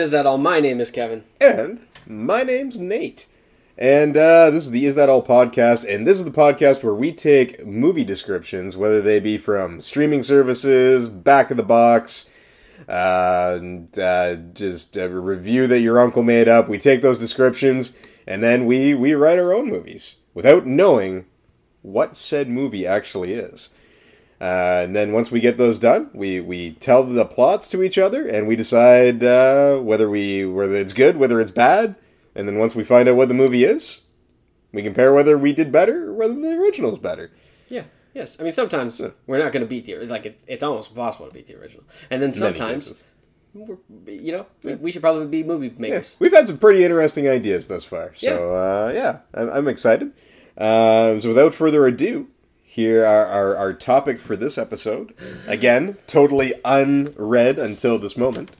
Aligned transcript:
Is 0.00 0.12
That 0.12 0.26
All? 0.26 0.38
My 0.38 0.60
name 0.60 0.80
is 0.80 0.90
Kevin. 0.90 1.24
And 1.42 1.86
my 2.06 2.42
name's 2.42 2.78
Nate. 2.78 3.26
And 3.76 4.16
uh, 4.16 4.48
this 4.48 4.64
is 4.64 4.70
the 4.70 4.86
Is 4.86 4.94
That 4.94 5.10
All 5.10 5.22
podcast. 5.22 5.86
And 5.86 6.06
this 6.06 6.18
is 6.18 6.24
the 6.24 6.30
podcast 6.30 6.82
where 6.82 6.94
we 6.94 7.12
take 7.12 7.66
movie 7.66 8.02
descriptions, 8.02 8.78
whether 8.78 9.02
they 9.02 9.20
be 9.20 9.36
from 9.36 9.82
streaming 9.82 10.22
services, 10.22 11.06
back 11.06 11.50
of 11.50 11.58
the 11.58 11.62
box, 11.62 12.34
uh, 12.88 13.58
and, 13.60 13.98
uh, 13.98 14.36
just 14.54 14.96
a 14.96 15.06
review 15.10 15.66
that 15.66 15.80
your 15.80 16.00
uncle 16.00 16.22
made 16.22 16.48
up. 16.48 16.66
We 16.66 16.78
take 16.78 17.02
those 17.02 17.18
descriptions 17.18 17.94
and 18.26 18.42
then 18.42 18.64
we, 18.64 18.94
we 18.94 19.12
write 19.12 19.38
our 19.38 19.52
own 19.52 19.68
movies 19.68 20.20
without 20.32 20.64
knowing 20.64 21.26
what 21.82 22.16
said 22.16 22.48
movie 22.48 22.86
actually 22.86 23.34
is. 23.34 23.74
Uh, 24.40 24.80
and 24.84 24.96
then 24.96 25.12
once 25.12 25.30
we 25.30 25.38
get 25.38 25.58
those 25.58 25.78
done, 25.78 26.08
we, 26.14 26.40
we 26.40 26.72
tell 26.72 27.04
the 27.04 27.26
plots 27.26 27.68
to 27.68 27.82
each 27.82 27.98
other, 27.98 28.26
and 28.26 28.48
we 28.48 28.56
decide 28.56 29.22
uh, 29.22 29.76
whether 29.78 30.08
we 30.08 30.46
whether 30.46 30.76
it's 30.76 30.94
good, 30.94 31.16
whether 31.18 31.38
it's 31.40 31.50
bad. 31.50 31.94
And 32.34 32.48
then 32.48 32.58
once 32.58 32.74
we 32.74 32.84
find 32.84 33.08
out 33.08 33.16
what 33.16 33.28
the 33.28 33.34
movie 33.34 33.64
is, 33.64 34.02
we 34.72 34.82
compare 34.82 35.12
whether 35.12 35.36
we 35.36 35.52
did 35.52 35.70
better 35.70 36.08
or 36.08 36.14
whether 36.14 36.34
the 36.34 36.58
original 36.58 36.92
is 36.92 36.98
better. 36.98 37.30
Yeah. 37.68 37.82
Yes. 38.14 38.40
I 38.40 38.44
mean, 38.44 38.52
sometimes 38.52 39.00
we're 39.26 39.38
not 39.38 39.52
going 39.52 39.62
to 39.62 39.68
beat 39.68 39.84
the 39.84 39.96
like 40.06 40.24
it's 40.24 40.44
it's 40.48 40.62
almost 40.62 40.90
impossible 40.90 41.26
to 41.26 41.34
beat 41.34 41.46
the 41.46 41.56
original, 41.60 41.84
and 42.10 42.22
then 42.22 42.32
sometimes 42.32 43.04
we're, 43.52 43.76
you 44.06 44.32
know 44.32 44.46
we 44.62 44.90
should 44.90 45.02
probably 45.02 45.26
be 45.26 45.42
movie 45.42 45.66
Yeah, 45.68 45.74
makers. 45.78 46.16
we've 46.18 46.32
had 46.32 46.46
some 46.48 46.58
pretty 46.58 46.82
interesting 46.84 47.28
ideas 47.28 47.66
thus 47.66 47.84
far. 47.84 48.12
So 48.14 48.54
uh, 48.54 48.92
yeah, 48.94 49.18
I'm, 49.34 49.50
I'm 49.50 49.68
excited. 49.68 50.12
Um, 50.56 51.20
so 51.20 51.28
without 51.28 51.52
further 51.54 51.86
ado, 51.86 52.28
here 52.72 53.04
are 53.04 53.26
our, 53.26 53.56
our 53.56 53.72
topic 53.72 54.20
for 54.20 54.36
this 54.36 54.56
episode. 54.56 55.12
Again, 55.48 55.98
totally 56.06 56.54
unread 56.64 57.58
until 57.58 57.98
this 57.98 58.16
moment. 58.16 58.52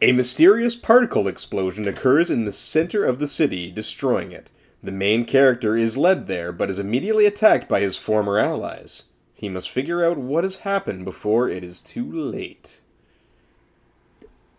A 0.00 0.12
mysterious 0.12 0.76
particle 0.76 1.26
explosion 1.26 1.88
occurs 1.88 2.30
in 2.30 2.44
the 2.44 2.52
center 2.52 3.04
of 3.04 3.18
the 3.18 3.26
city, 3.26 3.72
destroying 3.72 4.30
it. 4.30 4.50
The 4.84 4.92
main 4.92 5.24
character 5.24 5.74
is 5.74 5.98
led 5.98 6.28
there, 6.28 6.52
but 6.52 6.70
is 6.70 6.78
immediately 6.78 7.26
attacked 7.26 7.68
by 7.68 7.80
his 7.80 7.96
former 7.96 8.38
allies. 8.38 9.06
He 9.34 9.48
must 9.48 9.68
figure 9.68 10.04
out 10.04 10.16
what 10.16 10.44
has 10.44 10.58
happened 10.58 11.04
before 11.04 11.48
it 11.48 11.64
is 11.64 11.80
too 11.80 12.08
late. 12.08 12.80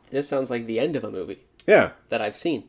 This 0.10 0.28
sounds 0.28 0.52
like 0.52 0.66
the 0.66 0.82
end 0.82 0.98
of 0.98 1.06
a 1.06 1.12
movie 1.12 1.40
Yeah, 1.66 1.92
that 2.10 2.22
I've 2.22 2.36
seen. 2.36 2.66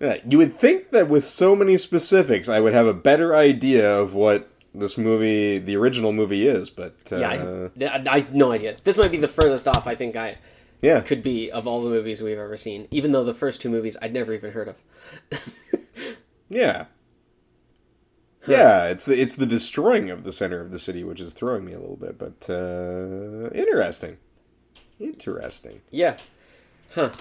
Yeah, 0.00 0.16
you 0.26 0.38
would 0.38 0.54
think 0.54 0.90
that 0.92 1.10
with 1.10 1.24
so 1.24 1.54
many 1.54 1.76
specifics, 1.76 2.48
I 2.48 2.60
would 2.60 2.72
have 2.72 2.86
a 2.86 2.94
better 2.94 3.34
idea 3.34 3.94
of 3.94 4.14
what 4.14 4.50
this 4.74 4.98
movie, 4.98 5.58
the 5.58 5.76
original 5.76 6.12
movie, 6.12 6.46
is. 6.46 6.70
But 6.70 6.94
uh, 7.12 7.18
Yeah, 7.18 7.68
I, 7.80 7.84
I, 7.84 8.16
I 8.18 8.26
no 8.32 8.52
idea. 8.52 8.76
This 8.84 8.98
might 8.98 9.10
be 9.10 9.18
the 9.18 9.28
furthest 9.28 9.68
off 9.68 9.86
I 9.86 9.94
think 9.94 10.16
I 10.16 10.38
yeah, 10.82 11.00
could 11.00 11.22
be 11.22 11.50
of 11.50 11.66
all 11.66 11.82
the 11.82 11.90
movies 11.90 12.20
we've 12.20 12.38
ever 12.38 12.56
seen. 12.56 12.88
Even 12.90 13.12
though 13.12 13.24
the 13.24 13.34
first 13.34 13.60
two 13.60 13.70
movies 13.70 13.96
I'd 14.02 14.12
never 14.12 14.34
even 14.34 14.52
heard 14.52 14.68
of. 14.68 14.76
yeah, 16.48 16.86
yeah. 18.46 18.88
It's 18.88 19.06
the 19.06 19.18
it's 19.20 19.36
the 19.36 19.46
destroying 19.46 20.10
of 20.10 20.24
the 20.24 20.32
center 20.32 20.60
of 20.60 20.70
the 20.70 20.78
city 20.78 21.02
which 21.02 21.20
is 21.20 21.32
throwing 21.32 21.64
me 21.64 21.72
a 21.72 21.80
little 21.80 21.96
bit. 21.96 22.18
But 22.18 22.50
uh, 22.50 23.50
interesting, 23.50 24.18
interesting. 25.00 25.80
yeah, 25.90 26.18
huh? 26.94 27.12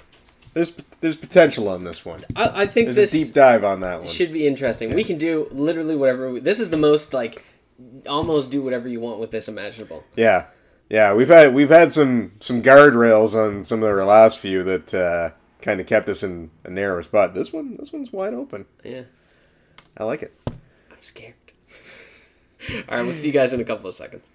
There's 0.53 0.71
there's 1.01 1.15
potential 1.17 1.67
on 1.67 1.83
this 1.83 2.05
one. 2.05 2.23
I, 2.35 2.63
I 2.63 2.67
think 2.67 2.87
There's 2.87 3.11
this 3.11 3.13
a 3.13 3.25
deep 3.25 3.33
dive 3.33 3.63
on 3.63 3.79
that 3.79 3.99
one. 3.99 4.07
should 4.07 4.31
be 4.31 4.45
interesting. 4.45 4.93
We 4.93 5.03
can 5.03 5.17
do 5.17 5.47
literally 5.51 5.95
whatever. 5.95 6.31
We, 6.31 6.39
this 6.39 6.59
is 6.59 6.69
the 6.69 6.77
most 6.77 7.13
like 7.13 7.45
almost 8.07 8.51
do 8.51 8.61
whatever 8.61 8.87
you 8.87 8.99
want 8.99 9.19
with 9.19 9.31
this 9.31 9.47
imaginable. 9.47 10.03
Yeah, 10.15 10.45
yeah. 10.89 11.13
We've 11.13 11.27
had 11.27 11.53
we've 11.55 11.69
had 11.69 11.91
some 11.91 12.33
some 12.39 12.61
guardrails 12.61 13.33
on 13.35 13.63
some 13.63 13.81
of 13.81 13.89
our 13.89 14.05
last 14.05 14.37
few 14.37 14.63
that 14.63 14.93
uh, 14.93 15.31
kind 15.61 15.81
of 15.81 15.87
kept 15.87 16.07
us 16.07 16.21
in 16.21 16.51
a 16.63 16.69
narrow 16.69 17.01
spot. 17.01 17.33
This 17.33 17.51
one, 17.51 17.77
this 17.77 17.91
one's 17.91 18.13
wide 18.13 18.33
open. 18.35 18.65
Yeah, 18.83 19.03
I 19.97 20.03
like 20.03 20.21
it. 20.21 20.33
I'm 20.47 21.01
scared. 21.01 21.33
All 22.69 22.97
right, 22.97 23.01
we'll 23.03 23.13
see 23.13 23.27
you 23.27 23.33
guys 23.33 23.53
in 23.53 23.59
a 23.59 23.65
couple 23.65 23.89
of 23.89 23.95
seconds. 23.95 24.29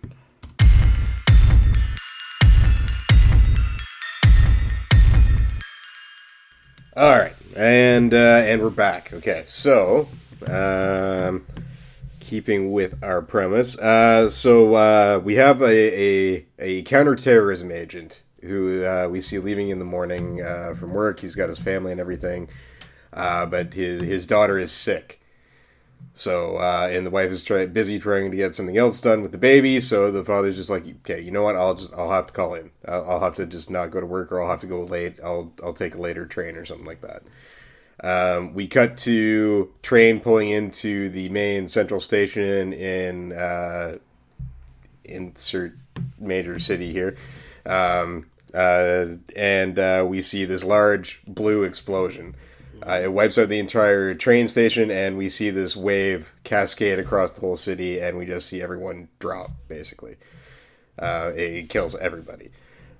All 6.98 7.16
right, 7.16 7.36
and 7.56 8.12
uh, 8.12 8.42
and 8.44 8.60
we're 8.60 8.70
back. 8.70 9.12
Okay, 9.12 9.44
so 9.46 10.08
um, 10.48 11.46
keeping 12.18 12.72
with 12.72 13.04
our 13.04 13.22
premise, 13.22 13.78
uh, 13.78 14.28
so 14.28 14.74
uh, 14.74 15.20
we 15.22 15.36
have 15.36 15.62
a, 15.62 15.66
a, 15.68 16.46
a 16.58 16.82
counterterrorism 16.82 17.70
agent 17.70 18.24
who 18.42 18.84
uh, 18.84 19.06
we 19.08 19.20
see 19.20 19.38
leaving 19.38 19.68
in 19.68 19.78
the 19.78 19.84
morning 19.84 20.42
uh, 20.42 20.74
from 20.74 20.92
work. 20.92 21.20
He's 21.20 21.36
got 21.36 21.48
his 21.48 21.60
family 21.60 21.92
and 21.92 22.00
everything, 22.00 22.48
uh, 23.12 23.46
but 23.46 23.74
his 23.74 24.02
his 24.02 24.26
daughter 24.26 24.58
is 24.58 24.72
sick. 24.72 25.20
So, 26.18 26.56
uh, 26.56 26.88
and 26.90 27.06
the 27.06 27.10
wife 27.10 27.30
is 27.30 27.44
try- 27.44 27.66
busy 27.66 28.00
trying 28.00 28.32
to 28.32 28.36
get 28.36 28.52
something 28.52 28.76
else 28.76 29.00
done 29.00 29.22
with 29.22 29.30
the 29.30 29.38
baby. 29.38 29.78
So 29.78 30.10
the 30.10 30.24
father's 30.24 30.56
just 30.56 30.68
like, 30.68 30.84
okay, 30.84 31.20
you 31.20 31.30
know 31.30 31.44
what? 31.44 31.54
I'll 31.54 31.76
just, 31.76 31.94
I'll 31.94 32.10
have 32.10 32.26
to 32.26 32.32
call 32.32 32.54
in. 32.54 32.72
I'll, 32.88 33.08
I'll 33.08 33.20
have 33.20 33.36
to 33.36 33.46
just 33.46 33.70
not 33.70 33.92
go 33.92 34.00
to 34.00 34.06
work, 34.06 34.32
or 34.32 34.42
I'll 34.42 34.50
have 34.50 34.58
to 34.62 34.66
go 34.66 34.82
late. 34.82 35.20
I'll, 35.22 35.52
I'll 35.62 35.72
take 35.72 35.94
a 35.94 36.00
later 36.00 36.26
train 36.26 36.56
or 36.56 36.64
something 36.64 36.84
like 36.84 37.02
that. 37.02 37.22
Um, 38.02 38.52
we 38.52 38.66
cut 38.66 38.96
to 38.98 39.72
train 39.82 40.18
pulling 40.18 40.48
into 40.48 41.08
the 41.08 41.28
main 41.28 41.68
central 41.68 42.00
station 42.00 42.72
in 42.72 43.32
uh, 43.32 43.98
insert 45.04 45.76
major 46.18 46.58
city 46.58 46.92
here, 46.92 47.16
um, 47.64 48.26
uh, 48.52 49.06
and 49.36 49.78
uh, 49.78 50.04
we 50.06 50.20
see 50.22 50.44
this 50.44 50.64
large 50.64 51.22
blue 51.28 51.62
explosion. 51.62 52.34
Uh, 52.86 53.00
it 53.04 53.12
wipes 53.12 53.38
out 53.38 53.48
the 53.48 53.58
entire 53.58 54.14
train 54.14 54.48
station, 54.48 54.90
and 54.90 55.16
we 55.16 55.28
see 55.28 55.50
this 55.50 55.76
wave 55.76 56.32
cascade 56.44 56.98
across 56.98 57.32
the 57.32 57.40
whole 57.40 57.56
city, 57.56 58.00
and 58.00 58.16
we 58.16 58.26
just 58.26 58.48
see 58.48 58.62
everyone 58.62 59.08
drop. 59.18 59.50
Basically, 59.68 60.16
uh, 60.98 61.32
it 61.34 61.68
kills 61.68 61.96
everybody. 61.96 62.50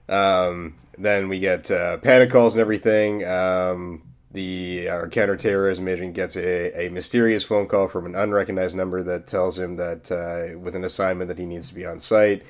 Um, 0.08 0.74
then 0.96 1.28
we 1.28 1.38
get 1.38 1.70
uh, 1.70 1.98
panic 1.98 2.30
calls 2.30 2.54
and 2.54 2.60
everything. 2.60 3.24
Um, 3.24 4.02
the 4.30 4.88
our 4.90 5.08
counterterrorism 5.08 5.88
agent 5.88 6.14
gets 6.14 6.36
a, 6.36 6.86
a 6.86 6.90
mysterious 6.90 7.44
phone 7.44 7.66
call 7.66 7.88
from 7.88 8.04
an 8.06 8.14
unrecognized 8.14 8.76
number 8.76 9.02
that 9.02 9.26
tells 9.26 9.58
him 9.58 9.76
that 9.76 10.10
uh, 10.10 10.58
with 10.58 10.74
an 10.74 10.84
assignment 10.84 11.28
that 11.28 11.38
he 11.38 11.46
needs 11.46 11.68
to 11.68 11.74
be 11.74 11.86
on 11.86 12.00
site. 12.00 12.42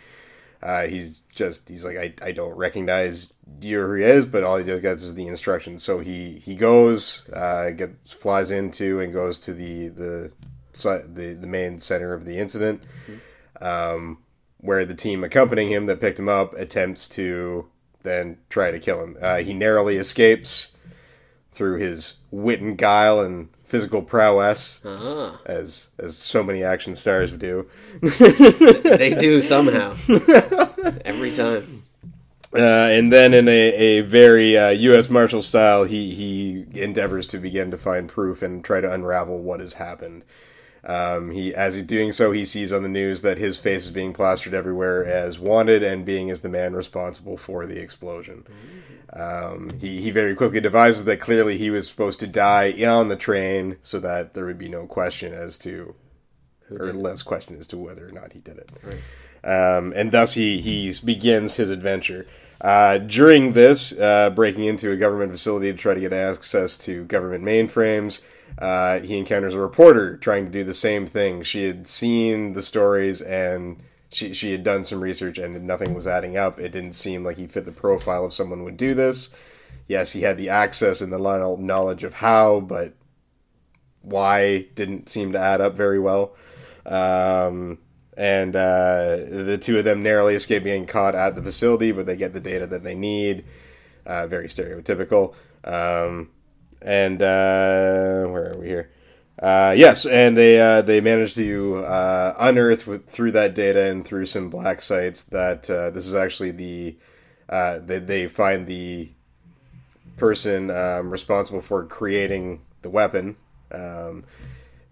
Uh, 0.63 0.87
he's 0.87 1.21
just 1.33 1.69
he's 1.69 1.85
like 1.85 1.97
I, 1.97 2.15
I 2.23 2.33
don't 2.33 2.57
recognize 2.57 3.33
you 3.61 3.81
who 3.81 3.95
he 3.95 4.05
is, 4.05 4.27
but 4.27 4.43
all 4.43 4.57
he 4.57 4.65
just 4.65 4.83
gets 4.83 5.03
is 5.03 5.15
the 5.15 5.27
instructions. 5.27 5.83
So 5.83 6.01
he 6.01 6.35
he 6.35 6.55
goes, 6.55 7.29
uh, 7.31 7.71
gets 7.71 8.13
flies 8.13 8.51
into 8.51 9.01
and 9.01 9.13
goes 9.13 9.39
to 9.41 9.55
the 9.55 9.89
the 9.89 10.33
the 10.73 11.37
the 11.41 11.47
main 11.47 11.79
center 11.79 12.13
of 12.13 12.25
the 12.25 12.39
incident, 12.39 12.83
um, 13.61 14.19
where 14.59 14.85
the 14.85 14.95
team 14.95 15.23
accompanying 15.23 15.71
him 15.71 15.87
that 15.87 16.01
picked 16.01 16.19
him 16.19 16.29
up 16.29 16.55
attempts 16.55 17.09
to 17.11 17.69
then 18.03 18.39
try 18.49 18.71
to 18.71 18.79
kill 18.79 19.03
him. 19.03 19.17
Uh, 19.21 19.39
he 19.39 19.53
narrowly 19.53 19.97
escapes 19.97 20.77
through 21.53 21.79
his 21.79 22.15
wit 22.31 22.61
and 22.61 22.79
guile 22.79 23.21
and 23.21 23.49
physical 23.69 24.03
prowess, 24.03 24.81
Ah, 24.85 25.41
as 25.47 25.91
as 25.99 26.17
so 26.17 26.43
many 26.43 26.63
action 26.65 26.95
stars 26.95 27.31
do. 27.31 27.69
they 28.01 29.15
do 29.19 29.41
somehow 29.41 29.95
every 31.05 31.33
time. 31.33 31.83
Uh, 32.55 32.63
and 32.63 33.13
then, 33.13 33.35
in 33.35 33.47
a, 33.47 33.51
a 33.75 34.01
very 34.01 34.57
uh, 34.57 34.71
U.S. 34.71 35.11
Marshal 35.11 35.43
style, 35.43 35.85
he, 35.85 36.15
he 36.15 36.81
endeavors 36.81 37.27
to 37.27 37.39
begin 37.39 37.71
to 37.71 37.77
find 37.77 38.09
proof 38.09 38.41
and 38.41 38.65
try 38.65 38.81
to 38.81 38.91
unravel 38.91 39.39
what 39.43 39.61
has 39.61 39.75
happened. 39.75 40.25
Um, 40.85 41.31
he, 41.31 41.55
as 41.55 41.75
he's 41.75 41.85
doing 41.85 42.13
so, 42.13 42.33
he 42.33 42.45
sees 42.45 42.73
on 42.73 42.83
the 42.83 42.89
news 42.89 43.23
that 43.23 43.39
his 43.39 43.57
face 43.57 43.85
is 43.85 43.91
being 43.91 44.13
plastered 44.13 44.55
everywhere 44.55 45.05
as 45.05 45.39
wanted 45.39 45.83
and 45.83 46.05
being 46.05 46.31
as 46.31 46.41
the 46.41 46.49
man 46.49 46.75
responsible 46.75 47.37
for 47.37 47.67
the 47.67 47.81
explosion. 47.81 48.47
Um, 49.13 49.71
he, 49.81 50.01
he 50.01 50.11
very 50.11 50.35
quickly 50.35 50.61
devises 50.61 51.05
that 51.07 51.21
clearly 51.21 51.57
he 51.59 51.71
was 51.71 51.89
supposed 51.89 52.21
to 52.21 52.27
die 52.27 52.73
on 52.85 53.09
the 53.09 53.17
train 53.17 53.77
so 53.83 53.99
that 54.01 54.35
there 54.35 54.47
would 54.47 54.59
be 54.59 54.69
no 54.69 54.87
question 54.87 55.33
as 55.33 55.59
to, 55.59 55.95
or 56.71 56.93
less 56.93 57.23
question 57.23 57.57
as 57.57 57.67
to 57.69 57.79
whether 57.79 58.07
or 58.07 58.13
not 58.13 58.33
he 58.33 58.39
did 58.39 58.59
it 58.59 58.71
um, 59.45 59.93
and 59.95 60.13
thus 60.13 60.35
he 60.35 60.61
he 60.61 60.93
begins 61.05 61.55
his 61.55 61.71
adventure. 61.71 62.27
Uh, 62.61 62.99
during 62.99 63.53
this, 63.53 63.99
uh, 63.99 64.31
breaking 64.31 64.65
into 64.65 64.91
a 64.91 64.97
government 64.97 65.31
facility 65.31 65.71
to 65.71 65.79
try 65.79 65.95
to 65.95 66.01
get 66.01 66.13
access 66.13 66.77
to 66.77 67.05
government 67.05 67.45
mainframes, 67.45 68.21
uh, 68.59 69.01
he 69.01 69.19
encounters 69.19 69.55
a 69.55 69.61
reporter 69.61 70.17
trying 70.17 70.45
to 70.45 70.51
do 70.51 70.65
the 70.65 70.75
same 70.75 71.07
thing. 71.07 71.43
She 71.43 71.65
had 71.65 71.87
seen 71.87 72.53
the 72.55 72.63
stories 72.63 73.23
and 73.23 73.83
she 74.11 74.33
she 74.33 74.53
had 74.53 74.65
done 74.65 74.85
some 74.85 75.01
research 75.01 75.39
and 75.39 75.67
nothing 75.67 75.95
was 75.95 76.07
adding 76.07 76.37
up. 76.37 76.59
It 76.59 76.73
didn't 76.73 76.93
seem 76.95 77.25
like 77.25 77.37
he 77.37 77.47
fit 77.47 77.65
the 77.67 77.73
profile 77.73 78.25
of 78.25 78.33
someone 78.33 78.59
who 78.59 78.65
would 78.67 78.77
do 78.77 78.95
this. 78.95 79.31
Yes, 79.87 80.13
he 80.13 80.23
had 80.23 80.37
the 80.39 80.49
access 80.51 81.01
and 81.01 81.13
the 81.13 81.57
knowledge 81.59 82.05
of 82.05 82.15
how, 82.15 82.61
but 82.61 82.95
why 84.03 84.67
didn't 84.75 85.09
seem 85.09 85.33
to 85.33 85.39
add 85.39 85.61
up 85.61 85.75
very 85.75 85.99
well. 85.99 86.35
Um, 86.87 87.79
and 88.17 88.57
uh, 88.57 89.17
the 89.29 89.59
two 89.61 89.79
of 89.79 89.85
them 89.85 90.03
narrowly 90.03 90.35
escape 90.35 90.65
being 90.65 90.87
caught 90.87 91.15
at 91.15 91.37
the 91.37 91.43
facility, 91.43 91.93
but 91.93 92.07
they 92.07 92.17
get 92.17 92.33
the 92.33 92.41
data 92.41 92.67
that 92.67 92.83
they 92.83 92.95
need. 92.95 93.45
uh, 94.09 94.27
very 94.27 94.49
stereotypical. 94.49 95.35
Um, 95.65 96.31
and 96.83 97.21
uh, 97.23 98.27
where 98.27 98.53
are 98.53 98.59
we 98.59 98.69
here? 98.69 98.91
Uh, 99.41 99.73
yes, 99.77 100.05
and 100.05 100.37
they 100.37 100.61
uh, 100.61 100.83
they 100.83 101.01
managed 101.01 101.37
to 101.37 101.77
uh, 101.85 102.35
unearth 102.41 102.87
with, 102.87 103.09
through 103.09 103.33
that 103.33 103.55
data 103.55 103.89
and 103.89 104.05
through 104.05 104.25
some 104.25 104.51
black 104.51 104.81
sites 104.81 105.23
that 105.25 105.71
uh, 105.71 105.91
this 105.91 106.07
is 106.09 106.15
actually 106.15 106.51
the 106.51 106.97
uh, 107.49 107.79
they, 107.79 107.99
they 107.99 108.29
find 108.29 108.67
the 108.67 109.11
person 110.17 110.71
um, 110.71 111.11
responsible 111.11 111.61
for 111.61 111.85
creating 111.85 112.61
the 112.83 112.91
weapon. 112.91 113.37
Um, 113.71 114.25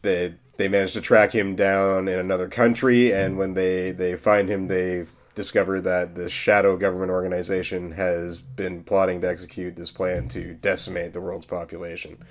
they 0.03 0.35
they 0.57 0.69
managed 0.69 0.95
to 0.95 1.01
track 1.01 1.33
him 1.33 1.57
down 1.57 2.07
in 2.07 2.19
another 2.19 2.49
country, 2.49 3.13
and 3.13 3.37
when 3.37 3.55
they 3.55 3.91
they 3.91 4.17
find 4.17 4.49
him, 4.49 4.69
they 4.69 5.07
discover 5.37 5.81
that 5.83 6.17
the 6.17 6.29
shadow 6.29 6.77
government 6.77 7.13
organization 7.13 7.93
has 7.93 8.39
been 8.39 8.83
plotting 8.83 9.21
to 9.21 9.29
execute 9.29 9.77
this 9.77 9.93
plan 9.93 10.27
to 10.29 10.55
decimate 10.55 11.13
the 11.13 11.21
world's 11.21 11.47
population 11.47 12.25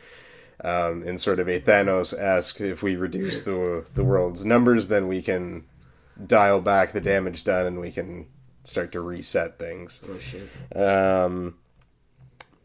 um, 0.64 1.04
in 1.04 1.18
sort 1.18 1.40
of 1.40 1.48
a 1.48 1.62
Thanos 1.62 2.14
esque. 2.18 2.60
If 2.60 2.84
we 2.84 2.98
reduce 2.98 3.42
the 3.42 3.86
the 3.94 4.04
world's 4.04 4.44
numbers, 4.44 4.88
then 4.88 5.08
we 5.08 5.22
can 5.22 5.66
dial 6.26 6.60
back 6.60 6.92
the 6.92 7.00
damage 7.00 7.46
done, 7.46 7.68
and 7.68 7.80
we 7.80 7.92
can 7.92 8.28
start 8.64 8.92
to 8.94 9.02
reset 9.02 9.60
things. 9.60 10.04
Oh 10.10 10.18
shit. 10.18 10.50
Um, 10.76 11.56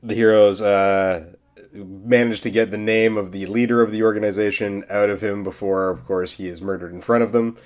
the 0.03 0.15
heroes 0.15 0.63
uh, 0.63 1.35
manage 1.75 2.41
to 2.41 2.51
get 2.51 2.71
the 2.71 2.79
name 2.79 3.19
of 3.19 3.33
the 3.33 3.45
leader 3.45 3.83
of 3.83 3.91
the 3.91 4.03
organization 4.03 4.85
out 4.89 5.11
of 5.11 5.21
him 5.21 5.43
before, 5.45 5.91
of 5.91 6.07
course, 6.07 6.33
he 6.33 6.49
is 6.49 6.63
murdered 6.63 6.93
in 6.93 7.03
front 7.03 7.23
of 7.23 7.33
them. 7.33 7.59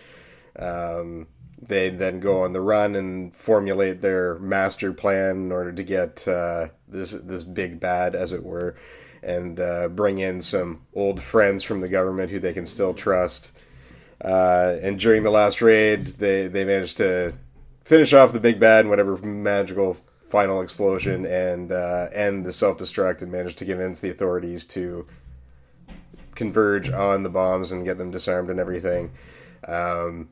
Um, 0.59 1.29
they 1.66 1.90
then 1.90 2.20
go 2.20 2.43
on 2.43 2.52
the 2.52 2.61
run 2.61 2.94
and 2.94 3.34
formulate 3.34 4.00
their 4.00 4.38
master 4.38 4.93
plan 4.93 5.37
in 5.37 5.52
order 5.52 5.72
to 5.72 5.82
get 5.82 6.26
uh, 6.28 6.69
this 6.88 7.12
this 7.12 7.44
big 7.44 7.81
bad, 7.81 8.14
as 8.14 8.32
it 8.32 8.44
were 8.44 8.75
and 9.25 9.58
uh, 9.58 9.88
bring 9.88 10.19
in 10.19 10.40
some 10.40 10.82
old 10.94 11.20
friends 11.20 11.62
from 11.62 11.81
the 11.81 11.88
government 11.88 12.31
who 12.31 12.38
they 12.38 12.52
can 12.52 12.66
still 12.66 12.94
trust. 12.94 13.52
Uh, 14.22 14.76
and 14.82 14.99
during 14.99 15.22
the 15.22 15.31
last 15.31 15.62
raid, 15.62 16.06
they, 16.06 16.46
they 16.46 16.64
managed 16.64 16.99
to 16.99 17.32
finish 17.84 18.12
off 18.12 18.32
the 18.32 18.40
big 18.40 18.61
bad 18.61 18.81
and 18.81 18.90
whatever 18.90 19.16
magical 19.19 19.96
final 20.28 20.61
explosion 20.61 21.26
and 21.26 21.72
uh, 21.72 22.08
end 22.12 22.44
the 22.44 22.52
self 22.52 22.78
destruct 22.78 23.22
and 23.22 23.32
managed 23.32 23.58
to 23.58 23.64
convince 23.64 24.00
the 24.00 24.11
authorities 24.11 24.64
to 24.64 25.06
converge 26.34 26.90
on 26.90 27.22
the 27.22 27.28
bombs 27.28 27.72
and 27.72 27.84
get 27.84 27.99
them 27.99 28.11
disarmed 28.11 28.50
and 28.50 28.61
everything. 28.61 29.11
Um, 29.66 30.28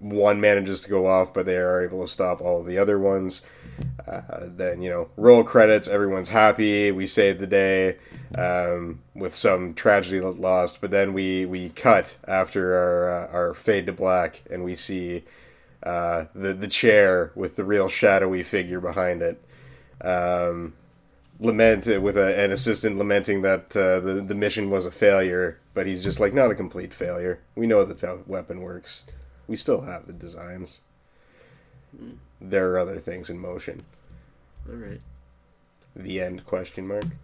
one 0.00 0.40
manages 0.40 0.80
to 0.82 0.90
go 0.90 1.06
off, 1.06 1.32
but 1.32 1.46
they 1.46 1.56
are 1.56 1.82
able 1.82 2.00
to 2.00 2.10
stop 2.10 2.40
all 2.40 2.62
the 2.62 2.78
other 2.78 2.98
ones. 2.98 3.42
Uh, 4.06 4.48
then 4.48 4.82
you 4.82 4.90
know, 4.90 5.08
roll 5.16 5.44
credits. 5.44 5.88
Everyone's 5.88 6.28
happy. 6.28 6.90
We 6.90 7.06
saved 7.06 7.38
the 7.38 7.46
day 7.46 7.96
um, 8.36 9.00
with 9.14 9.34
some 9.34 9.74
tragedy 9.74 10.20
lost. 10.20 10.80
But 10.80 10.90
then 10.90 11.12
we 11.12 11.44
we 11.46 11.68
cut 11.70 12.16
after 12.26 12.74
our 12.76 13.10
uh, 13.10 13.32
our 13.32 13.54
fade 13.54 13.86
to 13.86 13.92
black, 13.92 14.42
and 14.50 14.64
we 14.64 14.74
see 14.74 15.24
uh, 15.82 16.24
the 16.34 16.52
the 16.52 16.68
chair 16.68 17.32
with 17.34 17.56
the 17.56 17.64
real 17.64 17.88
shadowy 17.88 18.42
figure 18.42 18.80
behind 18.80 19.22
it. 19.22 19.42
Um, 20.02 20.74
lament 21.38 21.86
with 22.02 22.18
a, 22.18 22.38
an 22.38 22.52
assistant 22.52 22.98
lamenting 22.98 23.42
that 23.42 23.76
uh, 23.76 24.00
the 24.00 24.14
the 24.26 24.34
mission 24.34 24.70
was 24.70 24.84
a 24.84 24.90
failure, 24.90 25.58
but 25.74 25.86
he's 25.86 26.02
just 26.02 26.20
like 26.20 26.34
not 26.34 26.50
a 26.50 26.54
complete 26.54 26.92
failure. 26.92 27.40
We 27.54 27.66
know 27.66 27.84
that 27.84 28.00
the 28.00 28.22
weapon 28.26 28.60
works. 28.60 29.04
We 29.50 29.56
still 29.56 29.80
have 29.80 30.06
the 30.06 30.12
designs. 30.12 30.80
There 32.40 32.70
are 32.70 32.78
other 32.78 32.98
things 32.98 33.28
in 33.28 33.40
motion. 33.40 33.82
All 34.68 34.76
right. 34.76 35.00
The 35.96 36.20
end? 36.20 36.46
Question 36.46 36.86
mark. 36.86 37.04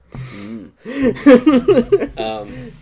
Um, 2.18 2.72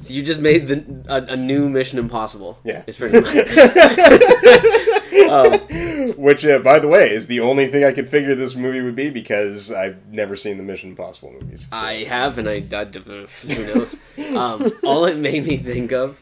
so 0.00 0.14
you 0.14 0.22
just 0.22 0.40
made 0.40 0.68
the 0.68 0.84
a, 1.08 1.32
a 1.32 1.36
new 1.36 1.68
Mission 1.68 1.98
Impossible. 1.98 2.58
Yeah. 2.64 2.82
It's 2.86 2.96
pretty 2.98 3.20
much. 3.20 3.36
um, 5.30 6.12
Which, 6.16 6.44
uh, 6.44 6.58
by 6.60 6.78
the 6.78 6.86
way, 6.88 7.10
is 7.10 7.26
the 7.26 7.40
only 7.40 7.66
thing 7.68 7.82
I 7.84 7.90
could 7.92 8.08
figure 8.08 8.34
this 8.36 8.54
movie 8.54 8.80
would 8.82 8.94
be 8.96 9.10
because 9.10 9.72
I've 9.72 10.06
never 10.08 10.36
seen 10.36 10.58
the 10.58 10.62
Mission 10.64 10.90
Impossible 10.90 11.32
movies. 11.32 11.62
so- 11.62 11.68
I 11.76 12.04
have, 12.04 12.38
and 12.38 12.48
I, 12.48 12.64
I 12.72 12.84
who 12.84 13.26
knows. 13.74 13.96
Um, 14.34 14.72
all 14.84 15.04
it 15.06 15.16
made 15.18 15.44
me 15.44 15.56
think 15.56 15.90
of 15.92 16.20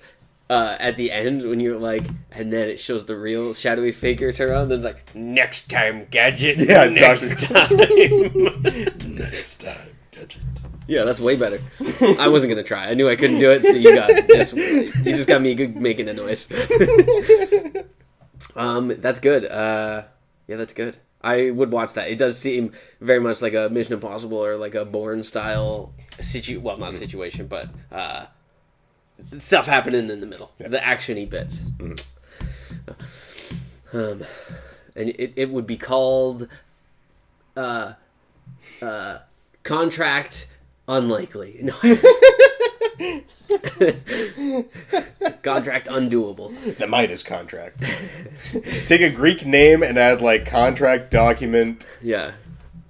uh, 0.55 0.77
at 0.79 0.97
the 0.97 1.11
end 1.11 1.43
when 1.43 1.59
you're 1.59 1.79
like, 1.79 2.06
and 2.31 2.53
then 2.53 2.69
it 2.69 2.79
shows 2.79 3.06
the 3.06 3.17
real 3.17 3.53
shadowy 3.55 3.91
figure 3.93 4.31
turn 4.33 4.51
around. 4.51 4.69
Then 4.69 4.79
it's 4.79 4.85
like, 4.87 5.15
next 5.15 5.69
time, 5.71 6.06
gadget. 6.11 6.59
Yeah, 6.59 6.89
next 6.89 7.49
Doctor- 7.49 7.55
time. 7.55 7.77
Next 9.19 9.62
time, 9.62 9.89
gadget. 10.12 10.43
yeah, 10.87 11.05
that's 11.05 11.19
way 11.21 11.37
better. 11.37 11.61
I 12.21 12.29
wasn't 12.29 12.51
gonna 12.53 12.62
try. 12.62 12.89
I 12.89 12.95
knew 12.95 13.09
I 13.09 13.17
couldn't 13.17 13.41
do 13.41 13.51
it, 13.51 13.62
so 13.62 13.73
you 13.73 13.95
got 13.95 14.11
just 14.29 14.55
you 14.55 15.12
just 15.12 15.29
got 15.29 15.43
me 15.43 15.55
making 15.67 16.09
a 16.09 16.12
noise. 16.15 16.49
um, 18.56 18.89
that's 19.01 19.21
good. 19.21 19.45
Uh, 19.45 20.05
yeah, 20.47 20.56
that's 20.56 20.75
good. 20.75 20.97
I 21.21 21.51
would 21.51 21.73
watch 21.73 21.95
that. 21.95 22.11
It 22.11 22.19
does 22.19 22.39
seem 22.39 22.73
very 23.01 23.21
much 23.21 23.41
like 23.41 23.55
a 23.55 23.69
Mission 23.71 23.95
Impossible 23.95 24.45
or 24.45 24.56
like 24.56 24.75
a 24.75 24.85
Bourne 24.85 25.23
style 25.23 25.95
situ. 26.21 26.61
Well, 26.61 26.77
not 26.77 26.95
situation, 26.95 27.47
but 27.47 27.71
uh, 27.91 28.27
stuff 29.38 29.67
happening 29.67 30.11
in 30.11 30.21
the 30.21 30.26
middle, 30.26 30.53
the 30.59 30.79
actiony 30.79 31.29
bits. 31.29 31.62
Um, 33.93 34.25
and 34.97 35.11
it, 35.11 35.32
it 35.37 35.50
would 35.50 35.67
be 35.67 35.76
called 35.76 36.49
uh, 37.56 37.93
uh, 38.82 39.19
contract 39.62 40.49
unlikely. 40.88 41.71
No. 41.71 41.75
contract 45.43 45.88
undoable. 45.88 46.77
The 46.79 46.87
Midas 46.87 47.23
contract. 47.23 47.82
Take 48.87 49.00
a 49.00 49.11
Greek 49.11 49.44
name 49.44 49.82
and 49.82 49.99
add 49.99 50.20
like 50.20 50.47
contract 50.47 51.11
document. 51.11 51.87
Yeah, 52.03 52.32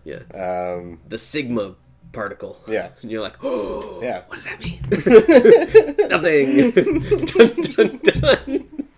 yeah. 0.04 0.20
Um, 0.34 1.00
The 1.08 1.18
sigma 1.18 1.74
particle. 2.14 2.60
yeah, 2.68 2.90
And 3.02 3.10
you're 3.10 3.22
like, 3.22 3.36
oh, 3.42 4.00
Yeah. 4.02 4.22
What 4.26 4.36
does 4.36 4.44
that 4.44 4.60
mean? 4.60 4.80
Nothing. 6.08 6.70
dun, 7.26 8.00
dun, 8.00 8.00
dun. 8.02 8.88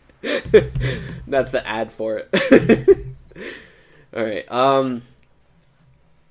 That's 1.26 1.50
the 1.52 1.66
ad 1.66 1.92
for 1.92 2.23
it. 2.32 3.06
All 4.16 4.25
right. 4.25 4.50
Um, 4.50 5.02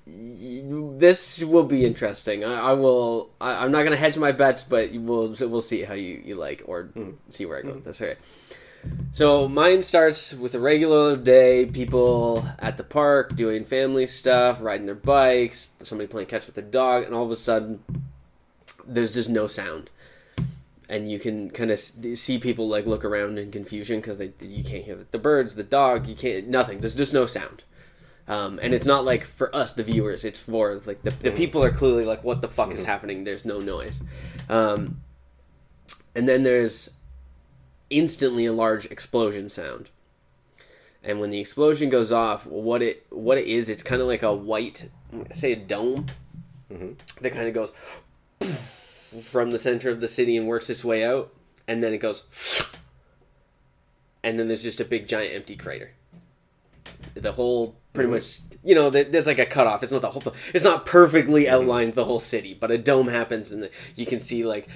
this 0.06 1.42
will 1.42 1.64
be 1.64 1.84
interesting. 1.84 2.44
I, 2.44 2.70
I 2.70 2.72
will. 2.72 3.30
I, 3.40 3.64
I'm 3.64 3.72
not 3.72 3.84
gonna 3.84 3.96
hedge 3.96 4.16
my 4.18 4.32
bets, 4.32 4.62
but 4.62 4.92
will. 4.92 5.34
We'll 5.40 5.60
see 5.60 5.82
how 5.82 5.94
you, 5.94 6.22
you 6.24 6.34
like 6.36 6.62
or 6.66 6.90
see 7.28 7.44
where 7.46 7.58
I 7.58 7.62
go 7.62 7.74
with 7.74 7.84
this. 7.84 8.00
All 8.00 8.08
right. 8.08 8.18
So 9.12 9.48
mine 9.48 9.80
starts 9.80 10.34
with 10.34 10.54
a 10.54 10.60
regular 10.60 11.16
day, 11.16 11.64
people 11.64 12.46
at 12.58 12.76
the 12.76 12.84
park 12.84 13.34
doing 13.34 13.64
family 13.64 14.06
stuff, 14.06 14.58
riding 14.60 14.84
their 14.84 14.94
bikes, 14.94 15.70
somebody 15.82 16.06
playing 16.06 16.28
catch 16.28 16.44
with 16.44 16.54
their 16.54 16.64
dog, 16.64 17.04
and 17.04 17.14
all 17.14 17.24
of 17.24 17.30
a 17.30 17.36
sudden, 17.36 17.82
there's 18.86 19.14
just 19.14 19.30
no 19.30 19.46
sound, 19.46 19.90
and 20.88 21.10
you 21.10 21.18
can 21.18 21.50
kind 21.50 21.70
of 21.70 21.78
see 21.78 22.38
people 22.38 22.68
like 22.68 22.84
look 22.84 23.06
around 23.06 23.38
in 23.38 23.50
confusion 23.50 24.00
because 24.00 24.18
they 24.18 24.32
you 24.40 24.62
can't 24.62 24.84
hear 24.84 25.06
the 25.10 25.18
birds, 25.18 25.54
the 25.54 25.64
dog, 25.64 26.06
you 26.06 26.14
can't 26.14 26.48
nothing. 26.48 26.80
There's 26.80 26.94
just 26.94 27.14
no 27.14 27.24
sound. 27.24 27.64
Um, 28.28 28.58
and 28.60 28.74
it's 28.74 28.86
not 28.86 29.04
like 29.04 29.24
for 29.24 29.54
us, 29.54 29.72
the 29.72 29.84
viewers. 29.84 30.24
It's 30.24 30.40
for 30.40 30.82
like 30.84 31.02
the, 31.02 31.10
the 31.10 31.30
people 31.30 31.62
are 31.62 31.70
clearly 31.70 32.04
like, 32.04 32.22
"What 32.24 32.42
the 32.42 32.48
fuck 32.48 32.72
is 32.72 32.84
happening?" 32.84 33.24
There's 33.24 33.44
no 33.44 33.60
noise, 33.60 34.02
um, 34.48 35.00
and 36.14 36.28
then 36.28 36.42
there's 36.42 36.90
instantly 37.90 38.46
a 38.46 38.52
large 38.52 38.86
explosion 38.86 39.48
sound. 39.48 39.90
And 41.02 41.20
when 41.20 41.30
the 41.30 41.38
explosion 41.38 41.88
goes 41.88 42.10
off, 42.10 42.46
what 42.46 42.82
it 42.82 43.06
what 43.10 43.38
it 43.38 43.46
is, 43.46 43.68
it's 43.68 43.82
kind 43.82 44.02
of 44.02 44.08
like 44.08 44.22
a 44.22 44.34
white, 44.34 44.88
say 45.32 45.52
a 45.52 45.56
dome, 45.56 46.06
mm-hmm. 46.70 46.92
that 47.22 47.30
kind 47.30 47.46
of 47.46 47.54
goes 47.54 47.72
from 49.22 49.50
the 49.50 49.58
center 49.58 49.88
of 49.88 50.00
the 50.00 50.08
city 50.08 50.36
and 50.36 50.46
works 50.48 50.68
its 50.68 50.84
way 50.84 51.04
out, 51.04 51.32
and 51.68 51.82
then 51.82 51.94
it 51.94 51.98
goes, 51.98 52.24
and 54.24 54.38
then 54.38 54.48
there's 54.48 54.64
just 54.64 54.80
a 54.80 54.84
big 54.84 55.06
giant 55.06 55.32
empty 55.34 55.54
crater. 55.54 55.92
The 57.14 57.32
whole 57.32 57.76
pretty 57.92 58.08
mm-hmm. 58.08 58.14
much, 58.14 58.58
you 58.64 58.74
know, 58.74 58.90
there- 58.90 59.04
there's 59.04 59.26
like 59.26 59.38
a 59.38 59.46
cutoff. 59.46 59.82
It's 59.82 59.92
not 59.92 60.02
the 60.02 60.10
whole, 60.10 60.34
it's 60.52 60.64
not 60.64 60.86
perfectly 60.86 61.48
outlined 61.48 61.94
the 61.94 62.04
whole 62.04 62.20
city, 62.20 62.52
but 62.52 62.70
a 62.70 62.78
dome 62.78 63.08
happens, 63.08 63.52
and 63.52 63.70
you 63.94 64.06
can 64.06 64.20
see 64.20 64.44
like 64.44 64.68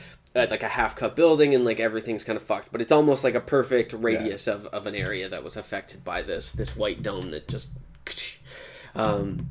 uh, 0.48 0.50
like 0.50 0.62
a 0.62 0.68
half 0.68 0.96
cut 0.96 1.16
building 1.16 1.54
and 1.54 1.64
like 1.64 1.80
everything's 1.80 2.24
kind 2.24 2.36
of 2.36 2.42
fucked. 2.42 2.72
But 2.72 2.80
it's 2.80 2.92
almost 2.92 3.24
like 3.24 3.34
a 3.34 3.40
perfect 3.40 3.92
radius 3.92 4.46
of, 4.46 4.66
of 4.66 4.86
an 4.86 4.94
area 4.94 5.28
that 5.28 5.44
was 5.44 5.56
affected 5.56 6.04
by 6.04 6.22
this 6.22 6.52
this 6.52 6.76
white 6.76 7.02
dome 7.02 7.30
that 7.30 7.48
just 7.48 7.70
um 8.94 9.50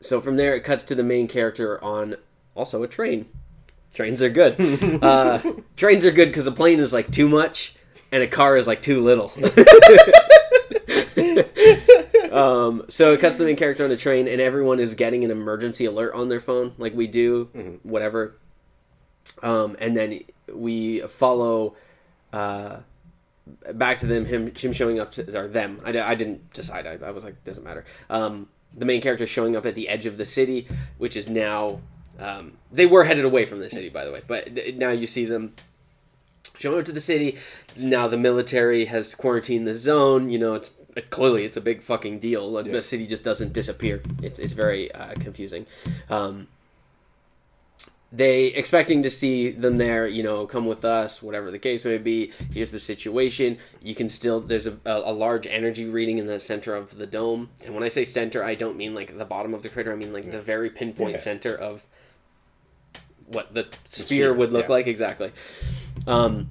so 0.00 0.20
from 0.20 0.36
there 0.36 0.54
it 0.54 0.64
cuts 0.64 0.84
to 0.84 0.94
the 0.94 1.02
main 1.02 1.28
character 1.28 1.82
on 1.82 2.16
also 2.54 2.82
a 2.82 2.88
train. 2.88 3.26
Trains 3.94 4.22
are 4.22 4.30
good. 4.30 4.56
Uh 5.02 5.40
trains 5.76 6.04
are 6.04 6.12
good 6.12 6.28
because 6.28 6.46
a 6.46 6.52
plane 6.52 6.80
is 6.80 6.92
like 6.92 7.10
too 7.10 7.28
much 7.28 7.74
and 8.12 8.22
a 8.22 8.26
car 8.26 8.56
is 8.56 8.66
like 8.66 8.82
too 8.82 9.00
little. 9.00 9.32
Um, 12.30 12.84
so 12.88 13.12
it 13.12 13.20
cuts 13.20 13.38
the 13.38 13.44
main 13.44 13.56
character 13.56 13.84
on 13.84 13.90
a 13.90 13.96
train, 13.96 14.28
and 14.28 14.40
everyone 14.40 14.78
is 14.78 14.94
getting 14.94 15.24
an 15.24 15.30
emergency 15.30 15.84
alert 15.84 16.14
on 16.14 16.28
their 16.28 16.40
phone, 16.40 16.74
like 16.78 16.94
we 16.94 17.06
do, 17.06 17.78
whatever. 17.82 18.36
Um, 19.42 19.76
and 19.80 19.96
then 19.96 20.20
we 20.52 21.00
follow 21.00 21.74
uh, 22.32 22.78
back 23.72 23.98
to 23.98 24.06
them, 24.06 24.24
him, 24.26 24.54
him 24.54 24.72
showing 24.72 25.00
up 25.00 25.12
to 25.12 25.38
or 25.38 25.48
them. 25.48 25.80
I, 25.84 25.98
I 26.00 26.14
didn't 26.14 26.52
decide. 26.52 26.86
I, 26.86 26.98
I 27.06 27.10
was 27.10 27.24
like, 27.24 27.42
doesn't 27.44 27.64
matter. 27.64 27.84
Um, 28.08 28.48
the 28.76 28.84
main 28.84 29.00
character 29.00 29.26
showing 29.26 29.56
up 29.56 29.66
at 29.66 29.74
the 29.74 29.88
edge 29.88 30.06
of 30.06 30.16
the 30.16 30.24
city, 30.24 30.66
which 30.98 31.16
is 31.16 31.28
now. 31.28 31.80
Um, 32.18 32.58
they 32.70 32.84
were 32.84 33.04
headed 33.04 33.24
away 33.24 33.46
from 33.46 33.60
the 33.60 33.70
city, 33.70 33.88
by 33.88 34.04
the 34.04 34.12
way, 34.12 34.20
but 34.26 34.54
th- 34.54 34.74
now 34.76 34.90
you 34.90 35.06
see 35.06 35.24
them 35.24 35.54
showing 36.58 36.78
up 36.78 36.84
to 36.84 36.92
the 36.92 37.00
city. 37.00 37.38
Now 37.76 38.08
the 38.08 38.18
military 38.18 38.84
has 38.84 39.14
quarantined 39.14 39.66
the 39.66 39.74
zone. 39.74 40.28
You 40.28 40.38
know, 40.38 40.54
it's 40.54 40.74
clearly 41.08 41.44
it's 41.46 41.56
a 41.56 41.62
big 41.62 41.82
fucking 41.82 42.18
deal. 42.18 42.50
Like, 42.50 42.66
Yeah. 42.66 42.72
The 42.72 42.82
city 42.82 43.06
just 43.06 43.24
doesn't 43.24 43.54
disappear. 43.54 44.02
It's 44.22 44.38
it's 44.38 44.52
very 44.52 44.92
uh, 44.92 45.14
confusing. 45.14 45.64
Um, 46.10 46.48
they 48.12 48.46
expecting 48.46 49.02
to 49.04 49.10
see 49.10 49.50
them 49.50 49.78
there. 49.78 50.06
You 50.06 50.22
know, 50.22 50.46
come 50.46 50.66
with 50.66 50.84
us, 50.84 51.22
whatever 51.22 51.50
the 51.50 51.58
case 51.58 51.84
may 51.84 51.98
be. 51.98 52.32
Here's 52.52 52.72
the 52.72 52.80
situation. 52.80 53.58
You 53.80 53.94
can 53.94 54.08
still 54.08 54.40
there's 54.40 54.66
a, 54.66 54.76
a, 54.84 55.12
large 55.12 55.46
energy 55.46 55.88
reading 55.88 56.18
in 56.18 56.26
the 56.26 56.40
center 56.40 56.74
of 56.74 56.96
the 56.96 57.06
dome. 57.06 57.50
And 57.64 57.74
when 57.74 57.82
I 57.82 57.88
say 57.88 58.04
center, 58.04 58.42
I 58.42 58.54
don't 58.54 58.76
mean 58.76 58.94
like 58.94 59.16
the 59.16 59.24
bottom 59.24 59.54
of 59.54 59.62
the 59.62 59.68
crater. 59.68 59.92
I 59.92 59.96
mean 59.96 60.12
like 60.12 60.30
the 60.30 60.42
very 60.42 60.70
pinpoint 60.70 61.12
Yeah. 61.12 61.18
center 61.18 61.54
of 61.54 61.84
what 63.26 63.54
the, 63.54 63.68
sphere, 63.88 64.04
sphere, 64.04 64.34
would 64.34 64.52
look 64.52 64.66
yeah. 64.66 64.72
like 64.72 64.86
exactly. 64.88 65.32
Um, 66.06 66.50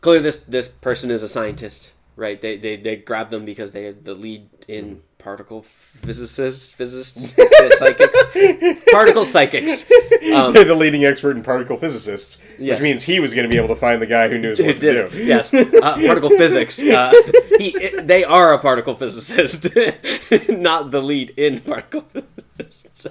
clearly, 0.00 0.22
this 0.22 0.36
this 0.36 0.68
person 0.68 1.10
is 1.10 1.22
a 1.22 1.28
scientist, 1.28 1.92
right? 2.20 2.40
They 2.40 2.56
they, 2.58 2.76
they 2.76 2.96
grab 2.96 3.30
them 3.30 3.44
because 3.44 3.72
they 3.72 3.92
the 3.92 4.14
lead 4.14 4.48
in 4.68 5.02
particle 5.18 5.62
physicists, 5.62 6.72
physicists, 6.72 7.34
psychics, 7.78 8.84
particle 8.92 9.24
psychics. 9.24 9.90
Um, 10.20 10.52
They're 10.52 10.64
the 10.64 10.74
leading 10.74 11.06
expert 11.06 11.34
in 11.34 11.42
particle 11.42 11.78
physicists, 11.78 12.42
Yes. 12.58 12.76
which 12.76 12.82
means 12.82 13.02
he 13.02 13.20
was 13.20 13.32
going 13.32 13.48
to 13.48 13.50
be 13.50 13.56
able 13.56 13.74
to 13.74 13.80
find 13.80 14.02
the 14.02 14.06
guy 14.06 14.28
who 14.28 14.36
knows 14.36 14.60
what 14.60 14.76
to 14.76 15.08
do. 15.08 15.16
Yes, 15.16 15.52
uh, 15.54 15.62
particle 15.80 16.28
physics. 16.28 16.80
Uh, 16.80 17.10
he, 17.58 17.74
they 18.02 18.22
are 18.22 18.52
a 18.52 18.58
particle 18.58 18.94
physicist, 18.94 19.74
not 20.50 20.90
the 20.90 21.00
lead 21.02 21.30
in 21.38 21.60
particle 21.60 22.04
physicists. 22.54 23.06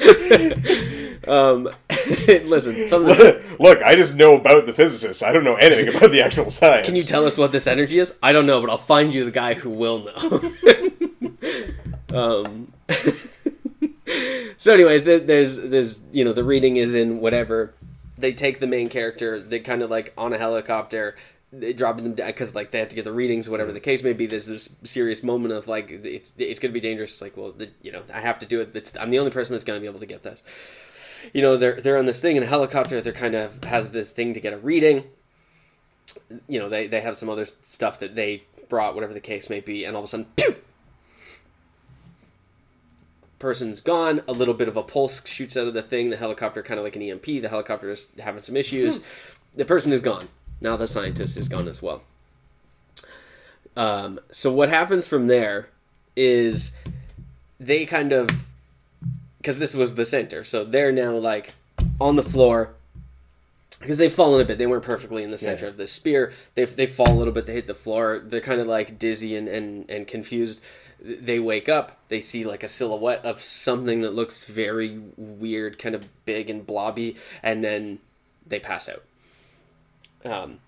um, 1.28 1.68
listen, 2.48 2.88
some 2.88 3.06
of 3.06 3.16
this, 3.16 3.60
Look, 3.60 3.82
I 3.82 3.94
just 3.94 4.16
know 4.16 4.36
about 4.36 4.66
the 4.66 4.72
physicists. 4.72 5.22
I 5.22 5.32
don't 5.32 5.44
know 5.44 5.56
anything 5.56 5.94
about 5.94 6.10
the 6.10 6.22
actual 6.22 6.50
science. 6.50 6.86
can 6.86 6.96
you 6.96 7.02
tell 7.02 7.26
us 7.26 7.36
what 7.36 7.52
this 7.52 7.66
energy 7.66 7.98
is? 7.98 8.14
I 8.22 8.32
don't 8.32 8.46
know, 8.46 8.60
but 8.60 8.70
I'll 8.70 8.78
find 8.78 9.12
you 9.12 9.24
the 9.24 9.30
guy 9.30 9.54
who 9.54 9.70
will 9.70 10.04
know. 10.04 10.54
um, 12.14 12.72
so, 14.56 14.74
anyways, 14.74 15.04
there's 15.04 15.56
there's 15.56 16.02
you 16.12 16.24
know 16.24 16.32
the 16.32 16.44
reading 16.44 16.76
is 16.76 16.94
in 16.94 17.20
whatever. 17.20 17.74
They 18.16 18.32
take 18.32 18.60
the 18.60 18.66
main 18.66 18.88
character. 18.88 19.40
They 19.40 19.60
kind 19.60 19.82
of 19.82 19.90
like 19.90 20.12
on 20.16 20.32
a 20.32 20.38
helicopter. 20.38 21.16
They 21.52 21.72
drop 21.72 21.96
them 21.96 22.14
down 22.14 22.28
because 22.28 22.54
like 22.54 22.70
they 22.70 22.78
have 22.78 22.88
to 22.90 22.96
get 22.96 23.04
the 23.04 23.12
readings, 23.12 23.48
whatever 23.48 23.72
the 23.72 23.80
case 23.80 24.04
may 24.04 24.12
be. 24.12 24.26
There's 24.26 24.46
this 24.46 24.76
serious 24.84 25.22
moment 25.22 25.52
of 25.52 25.66
like 25.66 25.90
it's 25.90 26.32
it's 26.38 26.60
gonna 26.60 26.72
be 26.72 26.80
dangerous. 26.80 27.12
It's 27.12 27.22
like 27.22 27.36
well, 27.36 27.52
the, 27.52 27.70
you 27.82 27.90
know, 27.90 28.02
I 28.12 28.20
have 28.20 28.38
to 28.40 28.46
do 28.46 28.60
it. 28.60 28.74
It's, 28.74 28.96
I'm 28.96 29.10
the 29.10 29.18
only 29.18 29.32
person 29.32 29.54
that's 29.54 29.64
gonna 29.64 29.80
be 29.80 29.86
able 29.86 30.00
to 30.00 30.06
get 30.06 30.22
this. 30.22 30.42
You 31.32 31.42
know, 31.42 31.56
they're 31.56 31.80
they're 31.80 31.98
on 31.98 32.06
this 32.06 32.20
thing 32.20 32.36
in 32.36 32.42
a 32.42 32.46
helicopter. 32.46 33.00
They're 33.00 33.12
kind 33.12 33.34
of 33.34 33.64
has 33.64 33.90
this 33.90 34.12
thing 34.12 34.34
to 34.34 34.40
get 34.40 34.52
a 34.52 34.58
reading. 34.58 35.04
You 36.48 36.60
know, 36.60 36.68
they 36.68 36.86
they 36.86 37.00
have 37.00 37.16
some 37.16 37.28
other 37.28 37.46
stuff 37.64 37.98
that 37.98 38.14
they 38.14 38.44
brought, 38.68 38.94
whatever 38.94 39.12
the 39.12 39.20
case 39.20 39.50
may 39.50 39.60
be, 39.60 39.84
and 39.84 39.96
all 39.96 40.02
of 40.02 40.04
a 40.04 40.08
sudden, 40.08 40.26
pew! 40.36 40.54
person's 43.40 43.80
gone. 43.80 44.22
A 44.28 44.32
little 44.32 44.54
bit 44.54 44.68
of 44.68 44.76
a 44.76 44.84
pulse 44.84 45.26
shoots 45.26 45.56
out 45.56 45.66
of 45.66 45.74
the 45.74 45.82
thing. 45.82 46.10
The 46.10 46.16
helicopter, 46.16 46.62
kind 46.62 46.78
of 46.78 46.84
like 46.84 46.94
an 46.94 47.02
EMP, 47.02 47.24
the 47.24 47.48
helicopter 47.48 47.90
is 47.90 48.06
having 48.20 48.44
some 48.44 48.56
issues. 48.56 48.98
Hmm. 48.98 49.02
the 49.56 49.64
person 49.64 49.92
is 49.92 50.02
gone. 50.02 50.28
Now 50.60 50.76
the 50.76 50.86
scientist 50.86 51.36
is 51.36 51.48
gone 51.48 51.68
as 51.68 51.80
well. 51.80 52.02
Um, 53.76 54.20
so 54.30 54.52
what 54.52 54.68
happens 54.68 55.06
from 55.08 55.26
there 55.26 55.68
is 56.16 56.76
they 57.58 57.86
kind 57.86 58.12
of 58.12 58.28
because 59.38 59.58
this 59.58 59.74
was 59.74 59.94
the 59.94 60.04
center, 60.04 60.44
so 60.44 60.64
they're 60.64 60.92
now 60.92 61.16
like 61.16 61.54
on 62.00 62.16
the 62.16 62.22
floor 62.22 62.70
because 63.80 63.96
they've 63.96 64.12
fallen 64.12 64.40
a 64.40 64.44
bit. 64.44 64.58
They 64.58 64.66
weren't 64.66 64.82
perfectly 64.82 65.22
in 65.22 65.30
the 65.30 65.38
center 65.38 65.64
Yeah. 65.66 65.70
of 65.70 65.76
the 65.78 65.86
spear. 65.86 66.32
They 66.54 66.64
they 66.64 66.86
fall 66.86 67.10
a 67.10 67.16
little 67.18 67.32
bit. 67.32 67.46
They 67.46 67.54
hit 67.54 67.66
the 67.66 67.74
floor. 67.74 68.20
They're 68.22 68.40
kind 68.40 68.60
of 68.60 68.66
like 68.66 68.98
dizzy 68.98 69.36
and, 69.36 69.48
and 69.48 69.88
and 69.88 70.06
confused. 70.06 70.60
They 71.02 71.38
wake 71.38 71.68
up. 71.68 71.96
They 72.08 72.20
see 72.20 72.44
like 72.44 72.62
a 72.62 72.68
silhouette 72.68 73.24
of 73.24 73.42
something 73.42 74.02
that 74.02 74.14
looks 74.14 74.44
very 74.44 75.00
weird, 75.16 75.78
kind 75.78 75.94
of 75.94 76.04
big 76.26 76.50
and 76.50 76.66
blobby, 76.66 77.16
and 77.42 77.64
then 77.64 78.00
they 78.46 78.58
pass 78.58 78.86
out. 78.88 79.02
Um, 80.24 80.58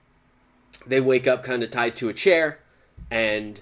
they 0.87 1.01
wake 1.01 1.27
up 1.27 1.43
kind 1.45 1.63
of 1.63 1.71
tied 1.71 1.97
to 1.97 2.09
a 2.09 2.15
chair, 2.15 2.59
and 3.11 3.61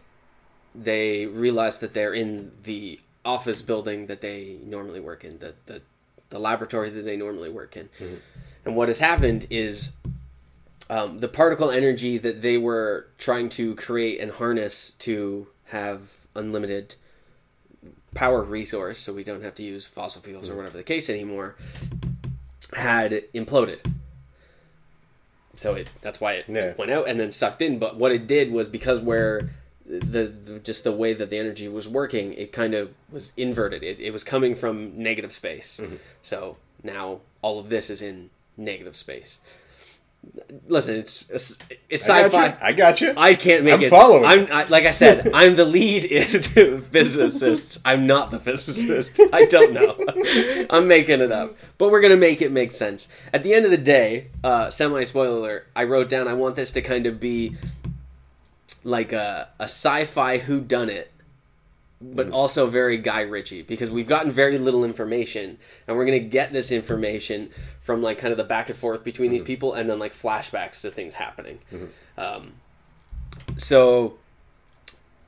they 0.75 1.27
realize 1.27 1.79
that 1.81 1.95
they're 1.95 2.15
in 2.15 2.53
the 2.63 3.01
office 3.25 3.61
building 3.63 4.07
that 4.07 4.21
they 4.21 4.59
normally 4.65 5.01
work 5.01 5.25
in, 5.25 5.39
the 5.39 5.55
the, 5.67 5.83
the 6.31 6.39
laboratory 6.39 6.91
that 6.91 7.03
they 7.03 7.17
normally 7.17 7.51
work 7.51 7.77
in. 7.77 7.89
And 8.65 8.77
what 8.77 8.89
has 8.89 9.01
happened 9.01 9.47
is 9.51 9.93
um, 10.89 11.19
the 11.21 11.29
particle 11.29 11.71
energy 11.71 12.19
that 12.19 12.43
they 12.43 12.57
were 12.57 13.09
trying 13.19 13.49
to 13.51 13.75
create 13.75 14.21
and 14.21 14.33
harness 14.33 14.91
to 15.01 15.49
have 15.67 16.01
unlimited 16.35 16.95
power 18.15 18.43
resource, 18.43 18.99
so 18.99 19.13
we 19.13 19.25
don't 19.25 19.43
have 19.43 19.55
to 19.57 19.63
use 19.63 19.87
fossil 19.87 20.23
fuels 20.23 20.49
or 20.49 20.57
whatever 20.57 20.77
the 20.77 20.85
case 20.85 21.09
anymore, 21.09 21.57
had 22.75 23.23
imploded. 23.35 23.81
So 25.61 25.75
it 25.75 25.91
that's 26.01 26.21
why 26.21 26.33
it 26.35 26.47
Yeah. 26.49 26.73
went 26.79 26.91
out 26.91 27.07
and 27.07 27.21
then 27.21 27.33
sucked 27.33 27.61
in. 27.61 27.79
But 27.79 27.97
what 27.97 28.13
it 28.13 28.27
did 28.27 28.51
was 28.51 28.69
because 28.71 28.99
where 29.01 29.51
the, 29.87 30.25
the 30.25 30.59
just 30.61 30.85
the 30.85 30.93
way 30.93 31.13
that 31.13 31.29
the 31.29 31.37
energy 31.37 31.69
was 31.69 31.87
working, 31.87 32.33
it 32.35 32.51
kind 32.53 32.73
of 32.75 32.95
was 33.13 33.33
inverted. 33.37 33.83
It, 33.83 34.01
it 34.01 34.11
was 34.13 34.25
coming 34.25 34.55
from 34.55 34.97
negative 34.97 35.33
space. 35.35 35.79
Mm-hmm. 35.83 35.97
So 36.23 36.57
now 36.83 37.21
all 37.43 37.59
of 37.59 37.69
this 37.69 37.91
is 37.91 38.01
in 38.01 38.31
negative 38.57 38.97
space. 38.97 39.39
Listen, 40.69 40.97
it's 40.97 41.29
it's, 41.31 41.59
it's 41.89 42.09
I 42.09 42.25
sci-fi. 42.25 42.49
got 42.49 42.61
you. 42.61 42.67
I 42.67 42.73
got 42.73 43.01
you. 43.01 43.15
I 43.17 43.35
can't 43.35 43.65
make 43.65 43.75
I'm 43.75 43.83
it. 43.83 43.91
following. 43.91 44.25
I'm 44.25 44.47
I, 44.53 44.65
like 44.65 44.85
I 44.85 44.91
said. 44.91 45.31
I'm 45.35 45.57
the 45.57 45.65
lead 45.65 46.05
in 46.05 46.83
physicists. 46.83 47.81
I'm 47.85 48.07
not 48.07 48.31
the 48.31 48.39
physicist. 48.39 49.19
I 49.33 49.47
don't 49.47 49.73
know. 49.73 50.67
I'm 50.71 50.87
making 50.87 51.21
it 51.21 51.33
up, 51.33 51.57
but 51.79 51.91
we're 51.91 52.01
gonna 52.01 52.17
make 52.17 52.43
it 52.43 52.53
make 52.53 52.71
sense. 52.71 53.09
At 53.33 53.43
the 53.43 53.55
end 53.55 53.65
of 53.65 53.71
the 53.71 53.79
day, 53.79 54.29
uh, 54.45 54.71
semi 54.71 55.05
spoiler 55.05 55.39
alert. 55.39 55.67
I 55.75 55.85
wrote 55.85 56.09
down. 56.09 56.29
I 56.29 56.35
want 56.35 56.55
this 56.55 56.71
to 56.73 56.83
kind 56.83 57.07
of 57.07 57.19
be 57.19 57.57
like 58.85 59.13
a 59.13 59.49
a 59.59 59.65
sci-fi 59.65 60.39
who 60.39 60.61
done 60.61 60.91
it, 60.91 61.11
but 62.01 62.29
mm. 62.29 62.33
also 62.33 62.67
very 62.67 62.97
Guy 62.97 63.23
Ritchie 63.23 63.63
because 63.63 63.91
we've 63.91 64.09
gotten 64.09 64.33
very 64.33 64.59
little 64.59 64.85
information, 64.85 65.59
and 65.87 65.97
we're 65.97 66.07
gonna 66.07 66.19
get 66.19 66.53
this 66.53 66.73
information 66.73 67.51
from 67.83 68.03
like 68.03 68.19
kind 68.19 68.33
of 68.33 68.39
the 68.39 68.45
back 68.45 68.71
and 68.71 68.79
forth 68.79 69.05
between 69.05 69.31
these 69.31 69.41
mm-hmm. 69.41 69.47
people, 69.47 69.75
and 69.75 69.89
then 69.91 69.99
like 69.99 70.15
flashbacks 70.15 70.81
to 70.83 70.91
things 70.91 71.15
happening. 71.15 71.59
Mm-hmm. 71.73 72.21
Um, 72.21 72.53
so, 73.57 74.19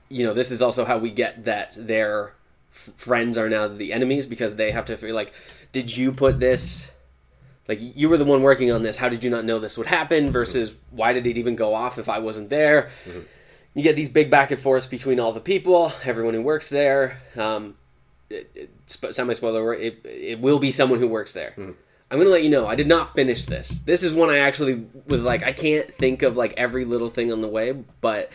you 0.09 0.25
know, 0.25 0.35
this 0.35 0.51
is 0.51 0.63
also 0.63 0.85
how 0.85 0.99
we 0.99 1.11
get 1.11 1.45
that 1.45 1.75
their 1.77 2.33
f- 2.75 2.95
friends 2.97 3.37
are 3.37 3.49
now 3.49 3.69
the 3.69 3.93
enemies 3.93 4.27
because 4.27 4.57
they 4.57 4.71
have 4.71 4.87
to 4.87 4.97
feel 4.97 5.15
like, 5.15 5.33
did 5.73 5.95
you 5.95 6.13
put 6.13 6.41
this? 6.41 6.91
Like 7.69 7.79
you 7.81 8.09
were 8.09 8.19
the 8.19 8.25
one 8.25 8.43
working 8.43 8.73
on 8.73 8.83
this. 8.83 8.97
How 8.97 9.09
did 9.09 9.23
you 9.23 9.31
not 9.31 9.45
know 9.45 9.59
this 9.59 9.79
would 9.79 9.87
happen? 9.87 10.31
Versus 10.31 10.71
mm-hmm. 10.71 10.97
why 10.97 11.13
did 11.13 11.27
it 11.27 11.37
even 11.37 11.55
go 11.55 11.75
off 11.75 11.99
if 11.99 12.09
I 12.09 12.19
wasn't 12.19 12.49
there? 12.51 12.91
You 13.75 13.83
get 13.83 13.97
these 13.97 14.11
big 14.11 14.31
back 14.31 14.51
and 14.51 14.61
forths 14.61 14.87
between 14.87 15.19
all 15.19 15.33
the 15.33 15.41
people, 15.41 15.93
everyone 16.05 16.35
who 16.35 16.43
works 16.43 16.69
there. 16.69 17.21
Um, 17.37 17.77
it, 18.29 18.51
it, 18.55 18.71
semi 18.87 19.33
spoiler, 19.35 19.75
it, 19.75 20.05
it 20.05 20.41
will 20.41 20.59
be 20.59 20.73
someone 20.73 20.99
who 20.99 21.09
works 21.09 21.33
there. 21.33 21.55
I'm 21.57 22.19
gonna 22.19 22.29
let 22.29 22.43
you 22.43 22.51
know. 22.51 22.67
I 22.67 22.75
did 22.75 22.89
not 22.89 23.15
finish 23.15 23.47
this. 23.47 23.71
This 23.71 24.03
is 24.03 24.13
one 24.13 24.29
I 24.29 24.39
actually 24.39 24.87
was 25.07 25.25
like, 25.25 25.43
I 25.43 25.53
can't 25.53 25.93
think 25.95 26.23
of 26.23 26.37
like 26.37 26.53
every 26.59 26.85
little 26.85 27.09
thing 27.09 27.33
on 27.33 27.41
the 27.41 27.49
way, 27.49 27.73
but 28.03 28.31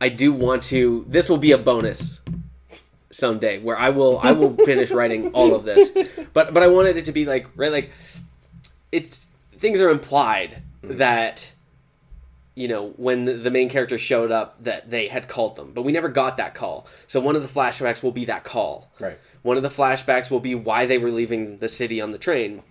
I 0.00 0.10
do 0.10 0.32
want 0.32 0.64
to. 0.64 1.06
This 1.08 1.28
will 1.30 1.38
be 1.38 1.52
a 1.52 1.58
bonus 1.58 2.20
someday 3.10 3.58
where 3.58 3.78
I 3.78 3.88
will 3.88 4.18
I 4.22 4.32
will 4.32 4.54
finish 4.66 4.90
writing 4.90 5.32
all 5.32 5.54
of 5.54 5.64
this. 5.64 5.96
But 6.34 6.52
but 6.52 6.62
I 6.62 6.66
wanted 6.66 6.98
it 6.98 7.06
to 7.06 7.12
be 7.12 7.24
like 7.24 7.46
right 7.56 7.72
like 7.72 7.90
it's 8.92 9.26
things 9.56 9.80
are 9.80 9.90
implied 9.90 10.62
that 10.82 11.52
you 12.60 12.68
know 12.68 12.90
when 12.96 13.24
the, 13.24 13.32
the 13.32 13.50
main 13.50 13.68
character 13.70 13.98
showed 13.98 14.30
up 14.30 14.62
that 14.62 14.90
they 14.90 15.08
had 15.08 15.28
called 15.28 15.56
them, 15.56 15.72
but 15.72 15.82
we 15.82 15.92
never 15.92 16.08
got 16.08 16.36
that 16.36 16.54
call. 16.54 16.86
So 17.06 17.18
one 17.20 17.34
of 17.36 17.42
the 17.42 17.48
flashbacks 17.48 18.02
will 18.02 18.12
be 18.12 18.26
that 18.26 18.44
call. 18.44 18.90
Right. 19.00 19.18
One 19.42 19.56
of 19.56 19.62
the 19.62 19.70
flashbacks 19.70 20.30
will 20.30 20.40
be 20.40 20.54
why 20.54 20.84
they 20.86 20.98
were 20.98 21.10
leaving 21.10 21.58
the 21.58 21.68
city 21.68 22.00
on 22.00 22.10
the 22.10 22.18
train. 22.18 22.62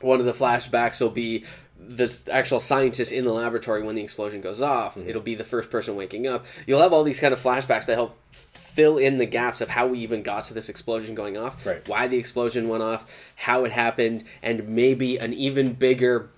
One 0.00 0.18
of 0.18 0.26
the 0.26 0.32
flashbacks 0.32 1.00
will 1.00 1.10
be 1.10 1.44
this 1.78 2.28
actual 2.28 2.58
scientist 2.60 3.12
in 3.12 3.24
the 3.24 3.32
laboratory 3.32 3.82
when 3.82 3.94
the 3.94 4.02
explosion 4.02 4.40
goes 4.40 4.60
off. 4.60 4.96
Mm-hmm. 4.96 5.08
It'll 5.08 5.22
be 5.22 5.36
the 5.36 5.44
first 5.44 5.70
person 5.70 5.94
waking 5.94 6.26
up. 6.26 6.44
You'll 6.66 6.80
have 6.82 6.92
all 6.92 7.04
these 7.04 7.20
kind 7.20 7.32
of 7.32 7.40
flashbacks 7.40 7.86
that 7.86 7.94
help 7.94 8.18
fill 8.32 8.98
in 8.98 9.18
the 9.18 9.26
gaps 9.26 9.60
of 9.60 9.68
how 9.68 9.86
we 9.86 9.98
even 10.00 10.22
got 10.22 10.44
to 10.46 10.54
this 10.54 10.68
explosion 10.68 11.14
going 11.14 11.36
off, 11.36 11.64
Right. 11.66 11.86
why 11.88 12.08
the 12.08 12.16
explosion 12.16 12.68
went 12.68 12.82
off, 12.82 13.04
how 13.36 13.64
it 13.64 13.72
happened, 13.72 14.24
and 14.42 14.66
maybe 14.68 15.18
an 15.18 15.32
even 15.34 15.74
bigger 15.74 16.30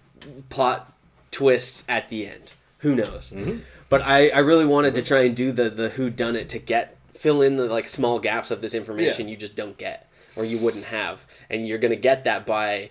plot 0.51 0.93
twist 1.31 1.85
at 1.89 2.09
the 2.09 2.27
end. 2.27 2.53
Who 2.85 2.95
knows? 2.95 3.33
Mm-hmm. 3.35 3.59
But 3.89 4.03
I, 4.03 4.29
I 4.29 4.39
really 4.41 4.67
wanted 4.67 4.95
to 4.95 5.03
try 5.03 5.21
and 5.25 5.35
do 5.35 5.53
the 5.53 5.69
the 5.71 5.89
who 5.91 6.09
done 6.11 6.37
it 6.37 6.49
to 6.51 6.59
get 6.59 6.97
fill 7.15 7.43
in 7.43 7.57
the 7.57 7.67
like 7.67 7.89
small 7.89 8.19
gaps 8.19 8.51
of 8.51 8.61
this 8.61 8.75
information 8.75 9.27
Yeah. 9.27 9.33
you 9.33 9.37
just 9.39 9.57
don't 9.57 9.77
get 9.79 10.09
or 10.37 10.45
you 10.45 10.59
wouldn't 10.59 10.85
have, 10.85 11.25
and 11.51 11.67
you're 11.67 11.79
gonna 11.79 11.97
get 11.97 12.25
that 12.25 12.45
by, 12.47 12.91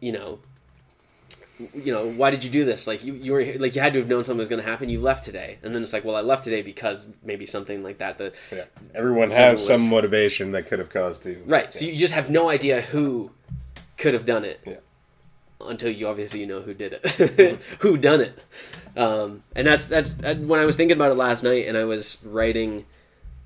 you 0.00 0.12
know, 0.12 0.40
you 1.74 1.92
know, 1.92 2.10
why 2.10 2.30
did 2.30 2.42
you 2.42 2.50
do 2.50 2.64
this? 2.64 2.86
Like 2.86 3.04
you, 3.04 3.12
you 3.14 3.32
were 3.32 3.44
like 3.58 3.74
you 3.74 3.80
had 3.82 3.92
to 3.92 3.98
have 4.00 4.08
known 4.08 4.24
something 4.24 4.38
was 4.38 4.48
going 4.48 4.62
to 4.62 4.68
happen. 4.68 4.88
You 4.88 5.00
left 5.00 5.24
today, 5.24 5.58
and 5.62 5.74
then 5.74 5.82
it's 5.82 5.92
like, 5.92 6.04
well, 6.06 6.16
I 6.16 6.20
left 6.22 6.44
today 6.44 6.62
because 6.62 7.06
maybe 7.22 7.44
something 7.46 7.82
like 7.82 7.98
that. 7.98 8.16
The 8.18 8.32
Yeah. 8.50 8.64
Everyone 8.94 9.30
has 9.30 9.58
was- 9.58 9.66
some 9.66 9.88
motivation 9.88 10.52
that 10.52 10.66
could 10.66 10.78
have 10.78 10.88
caused 10.90 11.22
to. 11.24 11.42
right. 11.46 11.72
So 11.72 11.84
you 11.84 11.96
just 11.96 12.14
have 12.14 12.30
no 12.30 12.48
idea 12.48 12.80
who 12.80 13.30
could 13.98 14.14
have 14.14 14.24
done 14.24 14.44
it 14.46 14.60
Yeah. 14.66 14.76
Until 15.66 15.90
you 15.90 16.08
obviously 16.08 16.40
you 16.40 16.46
know 16.46 16.60
who 16.60 16.74
did 16.74 17.00
it, 17.02 17.58
who 17.80 17.96
done 17.96 18.20
it. 18.20 18.38
Um, 18.96 19.42
and 19.54 19.66
that's 19.66 19.86
that's 19.86 20.14
that, 20.14 20.38
when 20.38 20.60
I 20.60 20.64
was 20.64 20.76
thinking 20.76 20.96
about 20.96 21.12
it 21.12 21.16
last 21.16 21.42
night, 21.42 21.66
and 21.66 21.76
I 21.76 21.84
was 21.84 22.22
writing 22.24 22.86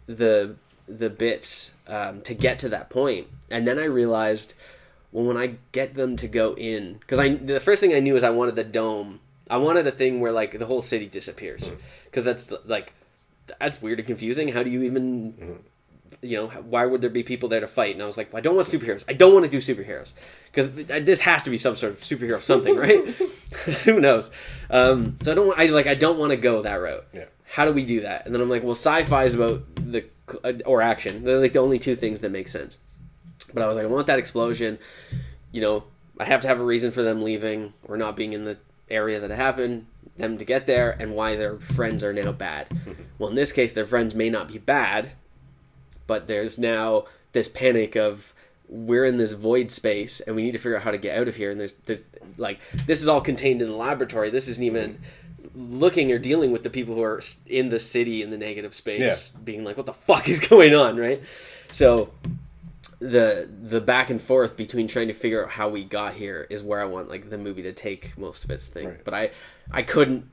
the 0.06 0.56
the 0.86 1.10
bits 1.10 1.72
um, 1.86 2.20
to 2.22 2.34
get 2.34 2.58
to 2.60 2.68
that 2.70 2.90
point, 2.90 3.28
and 3.50 3.66
then 3.66 3.78
I 3.78 3.84
realized, 3.84 4.54
well, 5.12 5.24
when 5.24 5.36
I 5.36 5.56
get 5.72 5.94
them 5.94 6.16
to 6.16 6.28
go 6.28 6.54
in, 6.54 6.94
because 6.94 7.18
I 7.18 7.34
the 7.34 7.60
first 7.60 7.80
thing 7.80 7.94
I 7.94 8.00
knew 8.00 8.16
is 8.16 8.24
I 8.24 8.30
wanted 8.30 8.56
the 8.56 8.64
dome. 8.64 9.20
I 9.50 9.58
wanted 9.58 9.86
a 9.86 9.92
thing 9.92 10.20
where 10.20 10.32
like 10.32 10.58
the 10.58 10.66
whole 10.66 10.82
city 10.82 11.06
disappears, 11.06 11.70
because 12.06 12.24
that's 12.24 12.52
like 12.64 12.94
that's 13.58 13.80
weird 13.82 13.98
and 13.98 14.06
confusing. 14.06 14.48
How 14.48 14.62
do 14.62 14.70
you 14.70 14.82
even 14.82 15.64
you 16.24 16.36
know, 16.36 16.48
why 16.48 16.86
would 16.86 17.00
there 17.00 17.10
be 17.10 17.22
people 17.22 17.48
there 17.48 17.60
to 17.60 17.68
fight? 17.68 17.94
And 17.94 18.02
I 18.02 18.06
was 18.06 18.16
like, 18.16 18.32
well, 18.32 18.38
I 18.38 18.40
don't 18.40 18.56
want 18.56 18.66
superheroes. 18.66 19.04
I 19.08 19.12
don't 19.12 19.34
want 19.34 19.44
to 19.44 19.50
do 19.50 19.58
superheroes 19.58 20.12
because 20.50 20.72
this 20.74 21.20
has 21.20 21.42
to 21.44 21.50
be 21.50 21.58
some 21.58 21.76
sort 21.76 21.92
of 21.92 22.00
superhero 22.00 22.40
something, 22.40 22.76
right? 22.76 23.00
Who 23.84 24.00
knows? 24.00 24.30
Um, 24.70 25.16
so 25.22 25.32
I 25.32 25.34
don't 25.34 25.46
want. 25.46 25.58
I 25.58 25.66
like. 25.66 25.86
I 25.86 25.94
don't 25.94 26.18
want 26.18 26.30
to 26.30 26.36
go 26.36 26.62
that 26.62 26.74
route. 26.74 27.06
Yeah. 27.12 27.26
How 27.44 27.64
do 27.64 27.72
we 27.72 27.84
do 27.84 28.00
that? 28.00 28.26
And 28.26 28.34
then 28.34 28.42
I'm 28.42 28.50
like, 28.50 28.62
well, 28.62 28.72
sci-fi 28.72 29.24
is 29.24 29.34
about 29.34 29.62
the 29.76 30.04
or 30.64 30.82
action. 30.82 31.24
They're 31.24 31.38
like 31.38 31.52
the 31.52 31.60
only 31.60 31.78
two 31.78 31.94
things 31.94 32.20
that 32.20 32.30
make 32.30 32.48
sense. 32.48 32.76
But 33.52 33.62
I 33.62 33.68
was 33.68 33.76
like, 33.76 33.84
I 33.84 33.88
want 33.88 34.06
that 34.08 34.18
explosion. 34.18 34.78
You 35.52 35.60
know, 35.60 35.84
I 36.18 36.24
have 36.24 36.40
to 36.40 36.48
have 36.48 36.58
a 36.58 36.64
reason 36.64 36.90
for 36.90 37.02
them 37.02 37.22
leaving 37.22 37.74
or 37.84 37.96
not 37.96 38.16
being 38.16 38.32
in 38.32 38.44
the 38.44 38.58
area 38.90 39.20
that 39.20 39.30
it 39.30 39.36
happened. 39.36 39.86
Them 40.16 40.38
to 40.38 40.44
get 40.44 40.66
there 40.66 40.96
and 40.98 41.14
why 41.14 41.36
their 41.36 41.58
friends 41.58 42.02
are 42.02 42.12
now 42.12 42.32
bad. 42.32 42.68
Well, 43.18 43.30
in 43.30 43.36
this 43.36 43.52
case, 43.52 43.72
their 43.72 43.86
friends 43.86 44.14
may 44.14 44.30
not 44.30 44.48
be 44.48 44.58
bad, 44.58 45.12
but 46.06 46.26
there's 46.26 46.58
now 46.58 47.04
this 47.32 47.48
panic 47.48 47.96
of 47.96 48.34
we're 48.68 49.04
in 49.04 49.18
this 49.18 49.32
void 49.32 49.70
space 49.70 50.20
and 50.20 50.34
we 50.34 50.42
need 50.42 50.52
to 50.52 50.58
figure 50.58 50.76
out 50.76 50.82
how 50.82 50.90
to 50.90 50.98
get 50.98 51.18
out 51.18 51.28
of 51.28 51.36
here. 51.36 51.50
And 51.50 51.60
there's, 51.60 51.72
there's 51.84 52.00
like 52.36 52.60
this 52.86 53.02
is 53.02 53.08
all 53.08 53.20
contained 53.20 53.62
in 53.62 53.68
the 53.68 53.76
laboratory. 53.76 54.30
This 54.30 54.48
isn't 54.48 54.64
even 54.64 54.98
looking 55.54 56.10
or 56.10 56.18
dealing 56.18 56.50
with 56.50 56.62
the 56.62 56.70
people 56.70 56.94
who 56.94 57.02
are 57.02 57.20
in 57.46 57.68
the 57.68 57.78
city 57.78 58.22
in 58.22 58.30
the 58.30 58.38
negative 58.38 58.74
space 58.74 59.30
being 59.30 59.62
like 59.62 59.76
what 59.76 59.86
the 59.86 59.92
fuck 59.92 60.28
is 60.28 60.40
going 60.48 60.74
on 60.74 60.96
right? 60.96 61.22
So 61.70 62.10
the 62.98 63.48
the 63.62 63.80
back 63.80 64.10
and 64.10 64.20
forth 64.20 64.56
between 64.56 64.88
trying 64.88 65.08
to 65.08 65.14
figure 65.14 65.44
out 65.44 65.50
how 65.50 65.68
we 65.68 65.84
got 65.84 66.14
here 66.14 66.46
is 66.48 66.62
where 66.62 66.80
I 66.80 66.86
want 66.86 67.08
like 67.08 67.28
the 67.28 67.38
movie 67.38 67.62
to 67.62 67.72
take 67.72 68.16
most 68.16 68.44
of 68.44 68.50
its 68.50 68.68
thing. 68.68 68.88
Right. 68.88 69.04
but 69.04 69.14
I 69.14 69.30
I 69.70 69.82
couldn't 69.82 70.30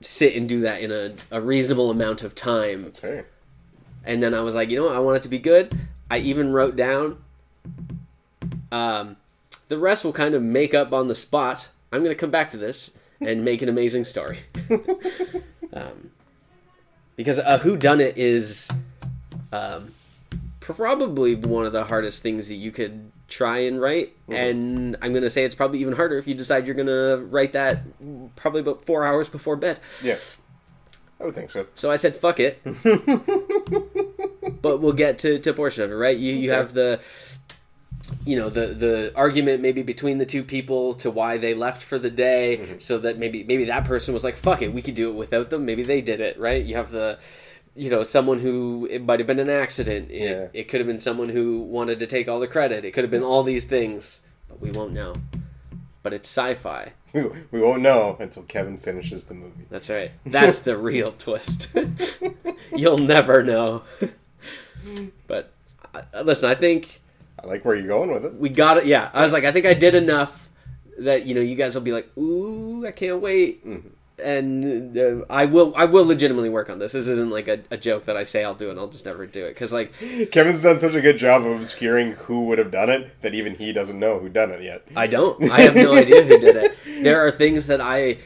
sit 0.00 0.34
and 0.34 0.48
do 0.48 0.60
that 0.60 0.80
in 0.80 0.92
a, 0.92 1.14
a 1.30 1.40
reasonable 1.40 1.90
amount 1.90 2.22
of 2.22 2.34
time 2.34 2.82
That's 2.82 2.98
fair. 2.98 3.26
And 4.06 4.22
then 4.22 4.32
I 4.32 4.40
was 4.40 4.54
like, 4.54 4.70
you 4.70 4.78
know 4.78 4.86
what? 4.86 4.94
I 4.94 5.00
want 5.00 5.16
it 5.16 5.22
to 5.24 5.28
be 5.28 5.38
good. 5.38 5.76
I 6.10 6.18
even 6.18 6.52
wrote 6.52 6.76
down. 6.76 7.18
Um, 8.70 9.16
the 9.68 9.78
rest 9.78 10.04
will 10.04 10.12
kind 10.12 10.34
of 10.34 10.42
make 10.42 10.74
up 10.74 10.92
on 10.92 11.08
the 11.08 11.14
spot. 11.14 11.68
I'm 11.92 12.02
going 12.02 12.14
to 12.14 12.18
come 12.18 12.30
back 12.30 12.50
to 12.50 12.56
this 12.56 12.92
and 13.20 13.44
make 13.44 13.62
an 13.62 13.68
amazing 13.68 14.04
story. 14.04 14.40
um, 15.72 16.10
because 17.16 17.38
a 17.38 17.58
who 17.58 17.76
done 17.76 18.00
it 18.00 18.16
is 18.16 18.70
um, 19.52 19.92
probably 20.60 21.34
one 21.34 21.66
of 21.66 21.72
the 21.72 21.84
hardest 21.84 22.22
things 22.22 22.48
that 22.48 22.54
you 22.54 22.70
could 22.70 23.10
try 23.28 23.58
and 23.58 23.80
write. 23.80 24.14
And 24.28 24.96
I'm 25.02 25.12
going 25.12 25.24
to 25.24 25.30
say 25.30 25.44
it's 25.44 25.54
probably 25.54 25.80
even 25.80 25.94
harder 25.94 26.18
if 26.18 26.28
you 26.28 26.34
decide 26.34 26.66
you're 26.66 26.76
going 26.76 26.86
to 26.86 27.24
write 27.28 27.54
that 27.54 27.82
probably 28.36 28.60
about 28.60 28.84
four 28.84 29.04
hours 29.04 29.28
before 29.28 29.56
bed. 29.56 29.80
Yeah. 30.02 30.18
I 31.20 31.24
would 31.24 31.34
think 31.34 31.50
so. 31.50 31.66
So 31.74 31.90
I 31.90 31.96
said, 31.96 32.14
"Fuck 32.16 32.40
it," 32.40 32.60
but 34.62 34.80
we'll 34.80 34.92
get 34.92 35.18
to 35.20 35.38
to 35.38 35.50
a 35.50 35.54
portion 35.54 35.84
of 35.84 35.90
it, 35.90 35.94
right? 35.94 36.16
You 36.16 36.32
you 36.34 36.50
have 36.50 36.74
the, 36.74 37.00
you 38.24 38.36
know, 38.36 38.48
the 38.48 38.66
the 38.68 39.12
argument 39.16 39.60
maybe 39.62 39.82
between 39.82 40.18
the 40.18 40.26
two 40.26 40.42
people 40.44 40.94
to 40.94 41.10
why 41.10 41.38
they 41.38 41.54
left 41.54 41.82
for 41.82 41.98
the 41.98 42.10
day, 42.10 42.58
Mm-hmm. 42.60 42.78
so 42.78 42.98
that 42.98 43.18
maybe 43.18 43.44
maybe 43.44 43.64
that 43.64 43.84
person 43.84 44.14
was 44.14 44.24
like, 44.24 44.36
"Fuck 44.36 44.62
it, 44.62 44.72
we 44.72 44.82
could 44.82 44.94
do 44.94 45.10
it 45.10 45.14
without 45.14 45.50
them." 45.50 45.64
Maybe 45.64 45.82
they 45.82 46.00
did 46.00 46.20
it, 46.20 46.38
right? 46.38 46.64
You 46.64 46.76
have 46.76 46.90
the, 46.92 47.18
you 47.74 47.90
know, 47.90 48.02
someone 48.02 48.38
who 48.38 48.86
it 48.90 49.02
might 49.04 49.20
have 49.20 49.26
been 49.26 49.38
an 49.40 49.50
accident. 49.50 50.10
It, 50.10 50.22
Yeah. 50.22 50.48
it 50.52 50.68
could 50.68 50.80
have 50.80 50.86
been 50.86 51.00
someone 51.00 51.28
who 51.30 51.60
wanted 51.60 51.98
to 52.00 52.06
take 52.06 52.28
all 52.28 52.40
the 52.40 52.48
credit. 52.48 52.84
It 52.84 52.92
could 52.92 53.04
have 53.04 53.10
been 53.10 53.24
all 53.24 53.42
these 53.42 53.66
things, 53.66 54.20
but 54.48 54.60
we 54.60 54.70
won't 54.70 54.92
know. 54.92 55.14
But 56.02 56.12
it's 56.12 56.28
sci-fi. 56.28 56.92
We, 57.16 57.22
we 57.50 57.60
won't 57.62 57.80
know 57.80 58.16
until 58.20 58.42
Kevin 58.42 58.76
finishes 58.76 59.24
the 59.24 59.32
movie. 59.32 59.64
That's 59.70 59.88
right. 59.88 60.10
That's 60.26 60.58
the 60.60 60.76
real 60.76 61.12
twist. 61.12 61.68
You'll 62.76 62.98
never 62.98 63.42
know. 63.42 63.84
But 65.26 65.52
uh, 65.94 66.22
listen, 66.22 66.48
I 66.50 66.54
think 66.54 67.00
I 67.42 67.46
like 67.46 67.64
where 67.64 67.74
you're 67.74 67.88
going 67.88 68.12
with 68.12 68.24
it. 68.24 68.34
we 68.34 68.48
got 68.48 68.78
it. 68.78 68.86
Yeah, 68.86 69.10
I 69.12 69.22
was 69.22 69.32
like, 69.32 69.44
I 69.44 69.52
think 69.52 69.66
I 69.66 69.74
did 69.74 69.94
enough 69.94 70.48
that 70.98 71.26
you 71.26 71.34
know 71.34 71.40
you 71.40 71.54
guys 71.56 71.74
will 71.74 71.82
be 71.82 71.92
like, 71.92 72.10
ooh, 72.16 72.86
I 72.86 72.90
can't 72.92 73.20
wait. 73.20 73.64
And 74.18 74.96
uh, 74.96 75.26
I 75.28 75.44
will, 75.44 75.74
I 75.76 75.84
will 75.84 76.06
legitimately 76.06 76.48
work 76.48 76.70
on 76.70 76.78
this. 76.78 76.92
This 76.92 77.06
isn't 77.06 77.28
like 77.28 77.48
a, 77.48 77.60
a 77.70 77.76
joke 77.76 78.06
that 78.06 78.16
I 78.16 78.22
say 78.22 78.44
I'll 78.44 78.54
do 78.54 78.70
and 78.70 78.78
I'll 78.78 78.88
just 78.88 79.04
never 79.04 79.26
do 79.26 79.44
it 79.44 79.50
because 79.50 79.74
like 79.74 79.92
Kevin's 80.32 80.62
done 80.62 80.78
such 80.78 80.94
a 80.94 81.02
good 81.02 81.18
job 81.18 81.44
of 81.44 81.52
obscuring 81.54 82.12
who 82.12 82.46
would 82.46 82.56
have 82.56 82.70
done 82.70 82.88
it 82.88 83.20
that 83.20 83.34
even 83.34 83.54
he 83.54 83.74
doesn't 83.74 84.00
know 84.00 84.18
who 84.18 84.30
done 84.30 84.50
it 84.52 84.62
yet. 84.62 84.86
I 84.96 85.06
don't. 85.06 85.50
I 85.50 85.60
have 85.60 85.74
no 85.74 85.92
idea 86.02 86.22
who 86.22 86.38
did 86.38 86.56
it. 86.56 86.76
There 87.02 87.26
are 87.26 87.30
things 87.30 87.66
that 87.66 87.82
I 87.82 88.16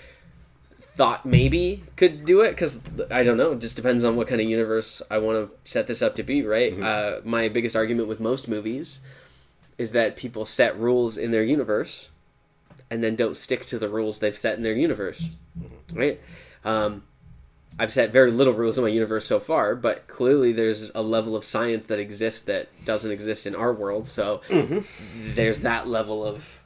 thought 1.01 1.25
maybe 1.25 1.83
could 1.97 2.27
do 2.27 2.43
it 2.43 2.51
because 2.51 2.79
I 3.11 3.23
don't 3.23 3.39
know. 3.39 3.53
It 3.53 3.61
just 3.61 3.75
depends 3.75 4.05
on 4.05 4.17
what 4.17 4.29
kind 4.29 4.39
of 4.39 4.47
universe 4.47 5.01
I 5.11 5.17
want 5.17 5.39
to 5.39 5.57
set 5.65 5.87
this 5.87 6.03
up 6.03 6.15
to 6.17 6.23
be. 6.23 6.43
Right. 6.43 6.79
Uh, 6.79 7.23
my 7.25 7.49
biggest 7.49 7.75
argument 7.75 8.07
with 8.07 8.21
most 8.21 8.49
movies 8.49 9.01
is 9.79 9.93
that 9.93 10.15
people 10.15 10.45
set 10.45 10.79
rules 10.79 11.17
in 11.17 11.31
their 11.31 11.43
universe 11.43 12.11
and 12.91 13.03
then 13.03 13.17
don't 13.17 13.39
stick 13.39 13.65
to 13.65 13.79
the 13.79 13.89
rules 13.89 14.19
they've 14.19 14.37
set 14.37 14.59
in 14.59 14.63
their 14.63 14.75
universe. 14.75 15.25
Right. 15.95 16.21
Um, 16.67 17.05
I've 17.79 17.91
set 17.95 18.13
very 18.13 18.31
little 18.31 18.53
rules 18.53 18.77
in 18.77 18.85
my 18.85 18.91
universe 18.91 19.25
so 19.25 19.41
far, 19.41 19.75
but 19.75 20.07
clearly 20.07 20.53
there's 20.53 20.95
a 20.95 21.01
level 21.01 21.35
of 21.35 21.47
science 21.47 21.87
that 21.87 21.99
exists 21.99 22.43
that 22.43 22.69
doesn't 22.85 23.11
exist 23.11 23.47
in 23.47 23.55
our 23.55 23.73
world. 23.73 24.07
So 24.07 24.43
there's 25.17 25.61
that 25.61 25.89
level 25.89 26.27
of 26.27 26.61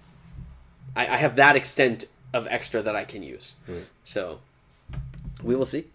I, 0.96 1.06
I 1.06 1.16
have 1.18 1.36
that 1.36 1.54
extent 1.54 2.06
of 2.34 2.46
extra 2.50 2.82
that 2.82 2.94
I 2.94 3.04
can 3.04 3.22
use. 3.22 3.54
So 4.04 4.40
we 5.42 5.56
will 5.56 5.64
see. 5.64 5.86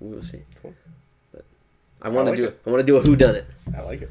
We 0.00 0.14
will 0.14 0.22
see. 0.22 0.42
Cool. 0.60 0.74
But 1.32 1.44
I 2.02 2.08
want 2.10 2.26
to 2.26 2.30
like 2.32 2.36
do 2.36 2.44
it. 2.44 2.60
I 2.66 2.70
want 2.70 2.80
to 2.80 2.86
do 2.86 2.96
a 2.98 3.00
who 3.00 3.16
done 3.16 3.34
it. 3.34 3.46
I 3.74 3.80
like 3.82 4.02
it. 4.02 4.10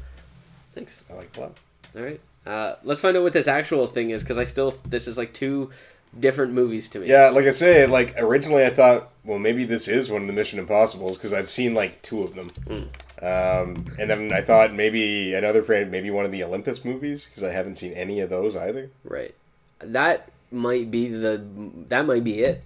Thanks. 0.74 1.02
I 1.08 1.14
like 1.14 1.30
it 1.32 1.36
a 1.36 1.40
lot. 1.40 1.58
All 1.96 2.02
right. 2.02 2.20
Uh, 2.46 2.76
let's 2.82 3.00
find 3.00 3.16
out 3.16 3.22
what 3.22 3.32
this 3.32 3.46
actual 3.46 3.86
thing 3.86 4.10
is 4.10 4.22
because 4.22 4.38
I 4.38 4.44
still 4.44 4.74
this 4.86 5.06
is 5.06 5.18
like 5.18 5.32
two 5.34 5.70
different 6.18 6.52
movies 6.52 6.88
to 6.90 7.00
me. 7.00 7.06
Yeah, 7.06 7.28
like 7.28 7.44
I 7.44 7.50
say, 7.50 7.86
like 7.86 8.14
originally 8.18 8.64
I 8.64 8.70
thought, 8.70 9.10
well, 9.24 9.38
maybe 9.38 9.64
this 9.64 9.88
is 9.88 10.10
one 10.10 10.22
of 10.22 10.26
the 10.26 10.32
Mission 10.32 10.58
Impossibles 10.58 11.18
because 11.18 11.32
I've 11.34 11.50
seen 11.50 11.74
like 11.74 12.00
two 12.02 12.22
of 12.22 12.34
them. 12.34 12.50
Um, 13.20 13.92
and 13.98 14.08
then 14.08 14.32
I 14.32 14.40
thought 14.40 14.72
maybe 14.72 15.34
another 15.34 15.62
friend, 15.62 15.90
maybe 15.90 16.10
one 16.10 16.24
of 16.24 16.32
the 16.32 16.44
Olympus 16.44 16.84
movies 16.84 17.26
because 17.26 17.42
I 17.42 17.52
haven't 17.52 17.74
seen 17.74 17.92
any 17.92 18.20
of 18.20 18.30
those 18.30 18.56
either. 18.56 18.90
Right. 19.04 19.34
That 19.80 20.30
might 20.50 20.90
be 20.90 21.08
the 21.08 21.42
that 21.88 22.06
might 22.06 22.24
be 22.24 22.40
it. 22.40 22.64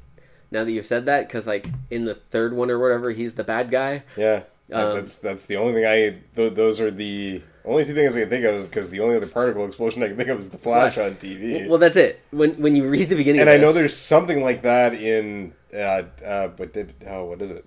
Now 0.51 0.65
that 0.65 0.71
you've 0.73 0.87
said 0.87 1.07
that, 1.07 1.27
because 1.29 1.47
like 1.47 1.67
in 1.91 2.05
the 2.05 2.15
third 2.15 2.53
one 2.53 2.71
or 2.71 2.79
whatever, 2.79 3.11
he's 3.11 3.35
the 3.37 3.45
bad 3.45 3.71
guy. 3.71 4.03
Yeah, 4.17 4.43
Um, 4.73 4.95
that's 4.95 5.17
that's 5.17 5.47
the 5.47 5.57
only 5.57 5.73
thing 5.73 5.87
I. 5.87 6.19
Th- 6.37 6.53
those 6.53 6.79
are 6.81 6.91
the 6.91 7.43
only 7.65 7.85
two 7.85 7.95
things 7.95 8.17
I 8.17 8.21
can 8.21 8.29
think 8.29 8.45
of 8.45 8.65
because 8.69 8.91
the 8.91 9.01
only 9.01 9.17
other 9.17 9.27
particle 9.27 9.65
explosion 9.65 10.03
I 10.03 10.09
can 10.09 10.17
think 10.17 10.29
of 10.29 10.39
is 10.39 10.51
the 10.51 10.59
Flash 10.59 10.99
on 10.99 11.15
TV. 11.15 11.67
Well, 11.69 11.79
that's 11.79 11.97
it. 11.97 12.21
When 12.33 12.61
when 12.61 12.77
you 12.77 12.89
read 12.89 13.09
the 13.09 13.17
beginning, 13.17 13.41
and 13.41 13.49
I 13.49 13.57
know 13.57 13.73
there's 13.73 13.97
something 13.97 14.43
like 14.43 14.63
that 14.63 14.95
in. 14.95 15.55
Uh, 15.75 16.03
uh, 16.23 16.49
but 16.49 16.75
did, 16.75 16.93
oh, 17.07 17.25
what 17.25 17.41
is 17.41 17.51
it? 17.51 17.65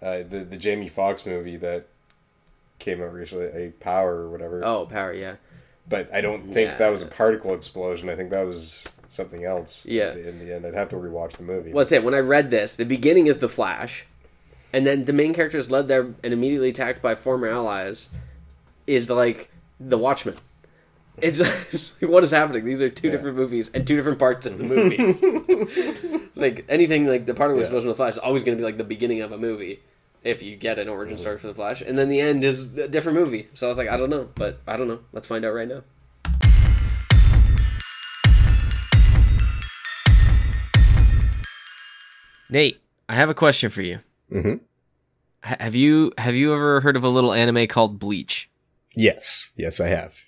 Uh, 0.00 0.18
the 0.28 0.46
the 0.48 0.56
Jamie 0.56 0.88
Foxx 0.88 1.26
movie 1.26 1.56
that 1.56 1.86
came 2.78 3.02
out 3.02 3.12
recently, 3.12 3.46
a 3.46 3.70
Power 3.80 4.14
or 4.16 4.28
whatever. 4.30 4.64
oh 4.64 4.86
power, 4.86 5.12
yeah. 5.12 5.36
But 5.88 6.12
I 6.12 6.20
don't 6.20 6.42
think 6.44 6.70
Yeah. 6.72 6.78
that 6.78 6.88
was 6.90 7.02
a 7.02 7.06
particle 7.06 7.54
explosion. 7.54 8.08
I 8.10 8.16
think 8.16 8.30
that 8.30 8.44
was 8.44 8.88
something 9.08 9.44
else. 9.44 9.86
Yeah. 9.86 10.14
In 10.16 10.38
the 10.44 10.54
end, 10.54 10.66
I'd 10.66 10.74
have 10.74 10.88
to 10.90 10.96
rewatch 10.96 11.36
the 11.36 11.44
movie. 11.44 11.72
Well, 11.72 11.84
that's 11.84 11.92
it. 11.92 12.02
When 12.02 12.14
I 12.14 12.18
read 12.18 12.50
this, 12.50 12.74
the 12.76 12.84
beginning 12.84 13.28
is 13.28 13.38
the 13.38 13.48
Flash, 13.48 14.04
and 14.72 14.84
then 14.86 15.04
the 15.04 15.12
main 15.12 15.32
character 15.32 15.58
is 15.58 15.70
led 15.70 15.86
there 15.88 16.02
and 16.24 16.32
immediately 16.32 16.70
attacked 16.70 17.02
by 17.02 17.14
former 17.14 17.48
allies, 17.48 18.08
is 18.86 19.08
like 19.10 19.48
the 19.78 19.96
Watchmen. 19.98 20.34
It's, 21.18 21.40
it's 21.72 21.94
like, 22.02 22.10
what 22.10 22.24
is 22.24 22.32
happening? 22.32 22.64
These 22.64 22.82
are 22.82 22.90
two 22.90 23.10
different 23.10 23.36
movies 23.36 23.70
and 23.72 23.86
two 23.86 23.94
different 23.96 24.18
parts 24.18 24.44
of 24.46 24.58
the 24.58 24.64
movies. 24.64 25.22
like 26.34 26.64
anything 26.68 27.06
like 27.06 27.26
the 27.26 27.32
particle 27.34 27.58
Yeah. 27.60 27.66
explosion 27.66 27.88
of 27.90 27.96
the 27.96 28.02
Flash 28.02 28.14
is 28.14 28.18
always 28.18 28.44
going 28.44 28.56
to 28.58 28.60
be 28.60 28.64
like 28.64 28.76
the 28.76 28.84
beginning 28.84 29.22
of 29.22 29.30
a 29.32 29.38
movie 29.38 29.80
if 30.26 30.42
you 30.42 30.56
get 30.56 30.78
an 30.78 30.88
origin 30.88 31.16
story 31.16 31.38
for 31.38 31.46
the 31.46 31.54
Flash, 31.54 31.80
and 31.82 31.96
then 31.98 32.08
the 32.08 32.20
end 32.20 32.44
is 32.44 32.76
a 32.76 32.88
different 32.88 33.16
movie. 33.18 33.48
So 33.54 33.66
I 33.66 33.70
was 33.70 33.78
like, 33.78 33.88
I 33.88 33.96
don't 33.96 34.10
know, 34.10 34.28
but 34.34 34.60
I 34.66 34.76
don't 34.76 34.88
know. 34.88 35.00
Let's 35.12 35.26
find 35.28 35.44
out 35.44 35.54
right 35.54 35.68
now. 35.68 35.82
Nate, 42.48 42.80
I 43.08 43.14
have 43.14 43.28
a 43.28 43.34
question 43.34 43.70
for 43.70 43.82
you. 43.82 44.00
Mhm. 44.32 44.60
Ha- 45.42 45.56
Have 45.60 45.74
you 45.74 46.12
have 46.18 46.34
you 46.34 46.52
ever 46.52 46.80
heard 46.80 46.96
of 46.96 47.04
a 47.04 47.08
little 47.08 47.32
anime 47.32 47.66
called 47.66 47.98
Bleach? 47.98 48.50
Yes, 48.94 49.50
yes, 49.56 49.80
I 49.80 49.88
have. 49.88 50.24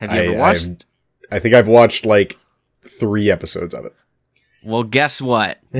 Have 0.00 0.12
you 0.12 0.20
ever 0.20 0.34
I, 0.34 0.38
watched? 0.38 0.66
I've- 0.66 0.76
I 1.32 1.38
think 1.38 1.54
I've 1.54 1.68
watched 1.68 2.04
like 2.04 2.36
three 2.84 3.30
episodes 3.30 3.74
of 3.74 3.84
Well, 4.62 4.82
guess 4.82 5.20
what? 5.20 5.58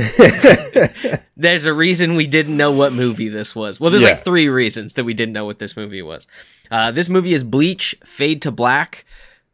There's 1.36 1.64
a 1.66 1.72
reason 1.72 2.14
we 2.16 2.26
didn't 2.26 2.56
know 2.56 2.72
what 2.72 2.92
movie 2.92 3.28
this 3.28 3.54
was. 3.54 3.78
Well, 3.80 3.90
there's 3.90 4.02
Yeah. 4.02 4.10
like 4.10 4.24
three 4.24 4.48
reasons 4.48 4.94
that 4.94 5.04
we 5.04 5.14
didn't 5.14 5.32
know 5.34 5.44
what 5.44 5.58
this 5.58 5.76
movie 5.76 6.02
was. 6.02 6.26
Uh, 6.70 6.90
this 6.90 7.08
movie 7.08 7.32
is 7.32 7.44
Bleach: 7.44 7.94
Fade 8.04 8.40
to 8.42 8.50
Black. 8.50 9.04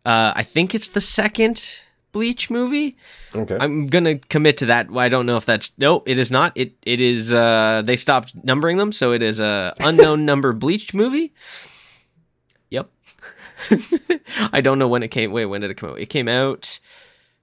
Uh, 0.05 0.33
I 0.37 0.43
think 0.43 0.75
it's 0.75 0.89
the 0.89 1.01
second 1.01 1.79
Bleach 2.13 2.51
movie. 2.51 2.97
okay. 3.35 3.57
I'm 3.61 3.89
gonna 3.89 4.17
commit 4.19 4.57
to 4.59 4.67
that. 4.67 4.89
I 4.97 5.09
don't 5.09 5.27
know 5.27 5.37
if 5.37 5.45
that's 5.45 5.73
no. 5.79 6.03
It 6.07 6.19
is 6.19 6.31
not. 6.31 6.53
It 6.55 6.75
it 6.83 7.01
is. 7.01 7.33
Uh, 7.35 7.83
they 7.85 7.97
stopped 7.97 8.33
numbering 8.45 8.77
them, 8.79 8.93
so 8.93 9.13
it 9.13 9.23
is 9.23 9.41
a 9.41 9.73
unknown 9.81 10.25
number 10.31 10.53
Bleach 10.53 10.95
movie. 10.95 11.33
Yep. 12.71 12.91
I 14.53 14.61
don't 14.61 14.79
know 14.79 14.89
when 14.89 15.03
it 15.03 15.09
came. 15.09 15.33
Wait, 15.33 15.47
when 15.47 15.61
did 15.61 15.71
it 15.71 15.75
come 15.77 15.91
out? 15.91 15.99
It 16.01 16.07
came 16.11 16.29
out 16.29 16.79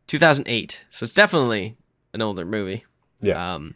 2008, 0.08 0.84
so 0.90 1.04
it's 1.04 1.14
definitely 1.14 1.76
an 2.14 2.22
older 2.22 2.46
movie. 2.46 2.86
yeah. 3.22 3.56
Um, 3.56 3.76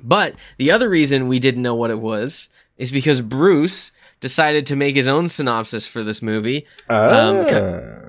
but 0.00 0.34
the 0.58 0.70
other 0.70 0.88
reason 0.88 1.26
we 1.28 1.38
didn't 1.40 1.62
know 1.62 1.74
what 1.74 1.90
it 1.90 1.98
was 2.00 2.48
is 2.76 2.92
because 2.92 3.20
Bruce 3.20 3.90
decided 4.20 4.64
to 4.66 4.76
make 4.76 4.94
his 4.94 5.08
own 5.08 5.28
synopsis 5.28 5.86
for 5.86 6.02
this 6.04 6.22
movie, 6.22 6.66
um, 6.88 7.46
Ah. 7.50 8.00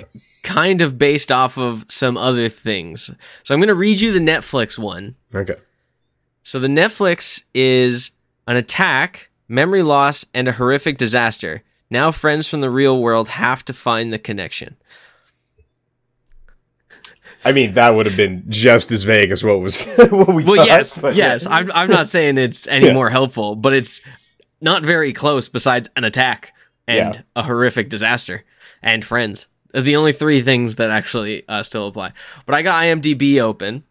kind 0.44 0.82
of 0.82 0.98
based 1.00 1.32
off 1.32 1.58
of 1.58 1.86
some 1.88 2.16
other 2.18 2.48
things. 2.50 3.10
So 3.44 3.54
I'm 3.54 3.60
going 3.60 3.68
to 3.70 3.74
read 3.76 4.00
you 4.02 4.12
the 4.12 4.20
Netflix 4.20 4.78
one. 4.78 5.16
okay. 5.34 5.56
So 6.44 6.60
the 6.60 6.68
Netflix 6.68 7.44
is 7.54 8.12
an 8.48 8.56
attack, 8.56 9.30
memory 9.48 9.84
loss, 9.84 10.26
and 10.34 10.48
a 10.48 10.54
horrific 10.54 10.98
disaster. 10.98 11.64
Now 11.92 12.12
friends 12.12 12.48
from 12.48 12.62
the 12.62 12.70
real 12.72 13.00
world 13.02 13.30
have 13.30 13.64
to 13.66 13.74
find 13.74 14.12
the 14.14 14.20
connection. 14.20 14.78
I 17.46 17.52
mean, 17.52 17.74
that 17.74 17.90
would 17.92 18.06
have 18.06 18.18
been 18.18 18.44
just 18.50 18.92
as 18.92 19.04
vague 19.04 19.32
as 19.32 19.44
what 19.44 19.60
was 19.62 19.86
what 19.96 20.34
we. 20.34 20.44
Well, 20.44 20.56
thought, 20.58 20.68
yes, 20.68 20.98
but 20.98 21.16
yes. 21.16 21.46
yeah. 21.46 21.56
I'm, 21.56 21.72
I'm 21.74 21.90
not 21.90 22.10
saying 22.10 22.38
it's 22.38 22.68
any 22.68 22.88
Yeah. 22.88 22.94
more 22.94 23.10
helpful, 23.10 23.56
but 23.56 23.74
it's 23.74 24.02
not 24.62 24.84
very 24.84 25.14
close 25.14 25.48
besides 25.50 25.90
an 25.96 26.04
attack 26.04 26.54
and 26.88 27.16
Yeah. 27.16 27.22
a 27.36 27.44
horrific 27.44 27.90
disaster 27.90 28.44
and 28.82 29.06
friends. 29.06 29.48
The 29.74 29.96
only 29.96 30.12
three 30.14 30.42
things 30.42 30.76
that 30.78 30.90
actually 30.90 31.44
uh, 31.48 31.64
still 31.64 31.88
apply. 31.88 32.12
But 32.46 32.56
I 32.56 32.62
got 32.64 32.84
IMDb 32.84 33.40
open. 33.40 33.84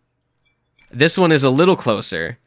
This 0.90 1.16
one 1.16 1.30
is 1.32 1.44
a 1.44 1.50
little 1.50 1.76
closer. 1.76 2.38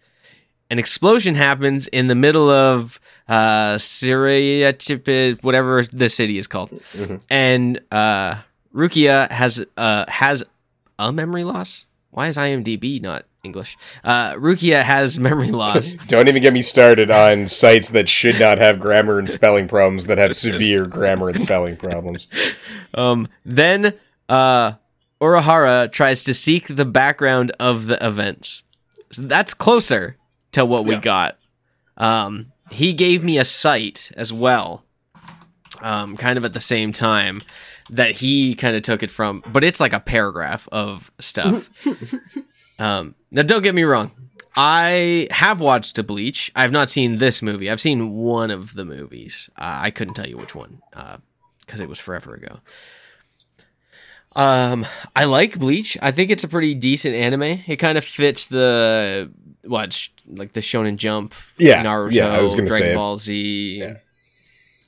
An 0.69 0.79
explosion 0.79 1.35
happens 1.35 1.87
in 1.87 2.07
the 2.07 2.15
middle 2.15 2.49
of 2.49 2.99
uh, 3.27 3.77
Syria, 3.77 4.75
whatever 5.41 5.83
the 5.83 6.09
city 6.09 6.37
is 6.37 6.47
called, 6.47 6.71
Mhm. 6.95 7.21
and 7.29 7.79
uh, 7.91 8.35
Rukia 8.75 9.29
has 9.31 9.65
uh, 9.77 10.05
has 10.09 10.43
a 11.09 11.11
memory 11.11 11.43
loss. 11.43 11.85
Why 12.11 12.27
is 12.27 12.35
IMDb 12.37 13.01
not 13.01 13.25
English? 13.43 13.77
Uh, 14.03 14.33
Rukia 14.33 14.83
has 14.83 15.17
memory 15.17 15.51
loss. 15.63 15.93
Don't 16.07 16.27
even 16.27 16.41
get 16.41 16.53
me 16.53 16.61
started 16.61 17.09
on 17.09 17.47
sites 17.47 17.91
that 17.91 18.09
should 18.09 18.39
not 18.39 18.57
have 18.57 18.79
grammar 18.79 19.17
and 19.17 19.31
spelling 19.31 19.67
problems 19.67 20.07
that 20.07 20.17
have 20.17 20.35
severe 20.35 20.85
grammar 20.85 21.29
and 21.29 21.39
spelling 21.39 21.77
problems. 21.77 22.27
Um, 22.93 23.29
then 23.45 23.93
uh, 24.27 24.73
Urahara 25.21 25.89
tries 25.93 26.25
to 26.25 26.33
seek 26.33 26.67
the 26.67 26.83
background 26.83 27.53
of 27.57 27.85
the 27.85 28.05
events. 28.05 28.63
So 29.13 29.21
that's 29.21 29.53
closer 29.53 30.17
to 30.51 30.65
what 30.65 30.83
we 30.83 30.95
Yeah. 30.95 30.99
got. 30.99 31.37
Um, 31.95 32.51
he 32.69 32.91
gave 32.91 33.23
me 33.23 33.37
a 33.37 33.45
site 33.45 34.11
as 34.17 34.33
well, 34.33 34.83
um, 35.81 36.17
kind 36.17 36.37
of 36.37 36.45
at 36.45 36.53
the 36.53 36.59
same 36.59 36.91
time 36.91 37.41
that 37.89 38.11
he 38.11 38.55
kind 38.55 38.75
of 38.75 38.83
took 38.83 39.03
it 39.03 39.11
from, 39.11 39.43
but 39.51 39.63
it's 39.63 39.79
like 39.79 39.93
a 39.93 39.99
paragraph 39.99 40.67
of 40.71 41.11
stuff. 41.19 41.67
um, 42.79 43.15
now, 43.31 43.41
don't 43.41 43.61
get 43.63 43.75
me 43.75 43.83
wrong. 43.83 44.11
I 44.55 45.27
have 45.31 45.61
watched 45.61 45.97
a 45.97 46.03
Bleach. 46.03 46.51
I 46.55 46.63
have 46.63 46.71
not 46.71 46.89
seen 46.89 47.17
this 47.19 47.41
movie. 47.41 47.69
I've 47.69 47.79
seen 47.81 48.11
one 48.11 48.51
of 48.51 48.73
the 48.73 48.83
movies. 48.85 49.49
Uh, 49.57 49.79
I 49.83 49.91
couldn't 49.91 50.13
tell 50.15 50.27
you 50.27 50.37
which 50.37 50.53
one 50.55 50.81
because 51.61 51.79
it 51.79 51.87
was 51.87 51.99
forever 51.99 52.33
ago. 52.33 52.59
Um, 54.35 54.85
I 55.15 55.25
like 55.25 55.59
Bleach. 55.59 55.97
I 56.01 56.11
think 56.11 56.31
it's 56.31 56.43
a 56.43 56.47
pretty 56.47 56.73
decent 56.73 57.15
anime. 57.15 57.61
It 57.67 57.77
kind 57.77 57.97
of 57.97 58.05
fits 58.05 58.45
the 58.45 59.31
what, 59.63 59.93
sh- 59.93 60.09
like 60.27 60.53
the 60.53 60.61
Shonen 60.61 60.95
Jump, 60.95 61.33
Yeah, 61.57 61.83
Naruto, 61.83 62.11
yeah, 62.13 62.27
I 62.27 62.41
was 62.41 62.53
gonna 62.55 62.67
Dragon 62.67 62.87
say- 62.87 62.95
Ball 62.95 63.17
Z. 63.17 63.79
Yeah. 63.79 63.93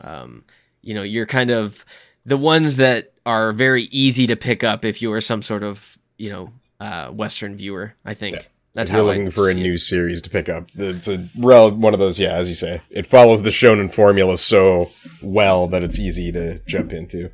Um, 0.01 0.43
you 0.83 0.93
know, 0.93 1.03
you're 1.03 1.25
kind 1.25 1.49
of 1.49 1.83
the 2.25 2.37
ones 2.37 2.75
that 2.77 3.11
are 3.25 3.51
very 3.53 3.83
easy 3.83 4.27
to 4.27 4.35
pick 4.35 4.63
up 4.63 4.83
if 4.85 5.01
you 5.01 5.11
are 5.13 5.21
some 5.21 5.41
sort 5.41 5.63
of 5.63 5.97
you 6.17 6.29
know 6.29 6.51
uh, 6.79 7.07
Western 7.09 7.55
viewer. 7.55 7.95
I 8.05 8.13
think 8.13 8.35
Yeah. 8.35 8.41
that's 8.73 8.91
if 8.91 8.95
you're 8.95 9.05
looking 9.05 9.31
for 9.31 9.49
a 9.49 9.53
see 9.53 9.59
it. 9.59 9.63
new 9.63 9.77
series 9.77 10.21
to 10.23 10.29
pick 10.29 10.49
up, 10.49 10.69
it's 10.75 11.07
a 11.07 11.27
rel- 11.37 11.71
one 11.75 11.93
of 11.93 11.99
those. 11.99 12.19
Yeah, 12.19 12.33
as 12.33 12.49
you 12.49 12.55
say, 12.55 12.81
it 12.89 13.07
follows 13.07 13.41
the 13.41 13.49
shonen 13.49 13.91
formula 13.91 14.37
so 14.37 14.89
well 15.21 15.67
that 15.67 15.83
it's 15.83 15.97
easy 15.99 16.31
to 16.33 16.59
jump 16.67 16.91
into. 16.93 17.31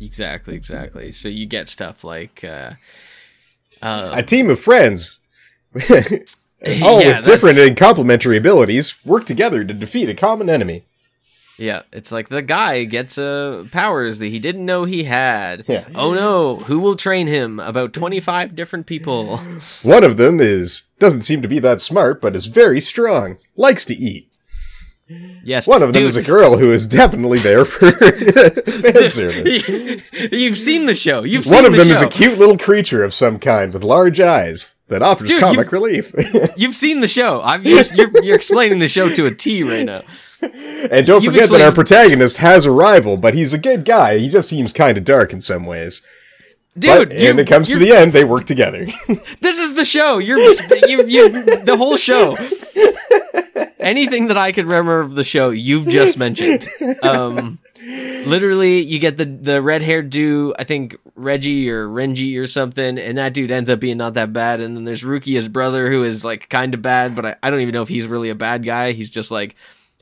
Exactly, 0.00 0.54
exactly. 0.54 1.10
So 1.10 1.28
you 1.28 1.46
get 1.46 1.68
stuff 1.68 2.04
like. 2.04 2.44
Uh, 2.44 2.72
uh, 3.82 4.10
A 4.14 4.22
team 4.22 4.48
of 4.50 4.58
friends, 4.60 5.18
all 5.74 5.90
Yeah, 7.02 7.16
with 7.18 7.24
different 7.26 7.58
and 7.58 7.76
complementary 7.76 8.36
abilities, 8.36 8.94
work 9.04 9.26
together 9.26 9.64
to 9.64 9.74
defeat 9.74 10.08
a 10.08 10.14
common 10.14 10.48
enemy. 10.48 10.84
Yeah, 11.58 11.82
it's 11.90 12.12
like 12.12 12.28
the 12.28 12.42
guy 12.42 12.84
gets 12.84 13.16
uh, 13.16 13.64
powers 13.72 14.18
that 14.18 14.26
he 14.26 14.38
didn't 14.38 14.66
know 14.66 14.84
he 14.84 15.04
had. 15.04 15.64
Yeah. 15.66 15.86
Oh 15.94 16.12
no, 16.12 16.56
who 16.56 16.78
will 16.78 16.96
train 16.96 17.26
him? 17.26 17.60
About 17.60 17.92
25 17.94 18.54
different 18.54 18.86
people. 18.86 19.38
One 19.82 20.04
of 20.04 20.18
them 20.18 20.38
is 20.40 20.82
doesn't 20.98 21.22
seem 21.22 21.40
to 21.42 21.48
be 21.48 21.58
that 21.60 21.80
smart, 21.80 22.20
but 22.20 22.36
is 22.36 22.46
very 22.46 22.80
strong. 22.80 23.38
Likes 23.56 23.84
to 23.86 23.94
eat. 23.94 24.30
Yes. 25.44 25.68
One 25.68 25.82
of 25.84 25.92
them 25.92 26.02
dude, 26.02 26.08
is 26.08 26.16
a 26.16 26.22
girl 26.22 26.58
who 26.58 26.72
is 26.72 26.86
definitely 26.86 27.38
there 27.38 27.64
for 27.64 27.92
fan 27.92 29.08
service. 29.08 29.68
You've 30.32 30.58
seen 30.58 30.86
the 30.86 30.94
show. 30.96 31.22
You've 31.22 31.46
One 31.46 31.64
of 31.64 31.72
the 31.72 31.78
them 31.78 31.90
is 31.90 32.02
a 32.02 32.08
cute 32.08 32.38
little 32.38 32.58
creature 32.58 33.04
of 33.04 33.14
some 33.14 33.38
kind 33.38 33.72
with 33.72 33.84
large 33.84 34.18
eyes 34.20 34.74
that 34.88 35.02
offers 35.02 35.30
Dude, 35.30 35.40
comic 35.40 35.66
you- 35.66 35.70
relief. 35.70 36.12
You've 36.56 36.74
seen 36.74 37.00
the 37.00 37.08
show. 37.08 37.40
I've 37.40 37.64
you're, 37.64 37.84
you're, 37.94 38.24
you're 38.24 38.34
explaining 38.34 38.80
the 38.80 38.88
show 38.88 39.08
to 39.08 39.26
a 39.26 39.30
T 39.30 39.62
right 39.62 39.84
now. 39.84 40.00
And 40.90 41.06
don't 41.06 41.22
You've 41.22 41.34
forget 41.34 41.50
that 41.50 41.60
our 41.60 41.72
protagonist 41.72 42.38
has 42.38 42.64
a 42.64 42.70
rival, 42.70 43.16
but 43.16 43.34
he's 43.34 43.54
a 43.54 43.58
good 43.58 43.84
guy. 43.84 44.18
He 44.18 44.28
just 44.28 44.48
seems 44.48 44.72
kind 44.72 44.96
of 44.98 45.04
dark 45.04 45.32
in 45.32 45.40
some 45.40 45.66
ways. 45.66 46.02
Dude, 46.78 47.08
but 47.08 47.16
when 47.16 47.38
it 47.38 47.46
comes 47.46 47.70
to 47.70 47.78
the 47.78 47.92
end, 47.92 48.12
they 48.12 48.24
work 48.24 48.44
together. 48.44 48.86
This 49.40 49.58
is 49.58 49.74
the 49.74 49.84
show. 49.84 50.18
You're 50.18 50.38
you, 50.38 51.06
you 51.06 51.28
the 51.62 51.76
whole 51.78 51.96
show. 51.96 52.36
Anything 53.78 54.26
that 54.26 54.36
I 54.36 54.50
could 54.50 54.64
remember 54.64 55.00
of 55.00 55.14
the 55.14 55.22
show, 55.22 55.50
you've 55.50 55.88
just 55.88 56.18
mentioned. 56.18 56.66
Um, 57.02 57.58
literally, 57.80 58.80
you 58.80 58.98
get 58.98 59.16
the 59.16 59.24
the 59.24 59.62
red 59.62 59.82
haired 59.82 60.10
dude. 60.10 60.56
I 60.58 60.64
think 60.64 60.96
Reggie 61.14 61.70
or 61.70 61.86
Renji 61.86 62.38
or 62.38 62.46
something, 62.46 62.98
and 62.98 63.16
that 63.18 63.32
dude 63.32 63.50
ends 63.50 63.70
up 63.70 63.80
being 63.80 63.98
not 63.98 64.14
that 64.14 64.32
bad. 64.32 64.60
And 64.60 64.76
then 64.76 64.84
there's 64.84 65.02
Ruki, 65.02 65.34
his 65.34 65.48
brother, 65.48 65.90
who 65.90 66.02
is 66.02 66.24
like 66.24 66.48
kind 66.48 66.74
of 66.74 66.82
bad, 66.82 67.14
but 67.14 67.24
I, 67.24 67.36
I 67.42 67.50
don't 67.50 67.60
even 67.60 67.72
know 67.72 67.82
if 67.82 67.88
he's 67.88 68.06
really 68.06 68.30
a 68.30 68.34
bad 68.34 68.64
guy. 68.64 68.92
He's 68.92 69.10
just 69.10 69.30
like 69.30 69.54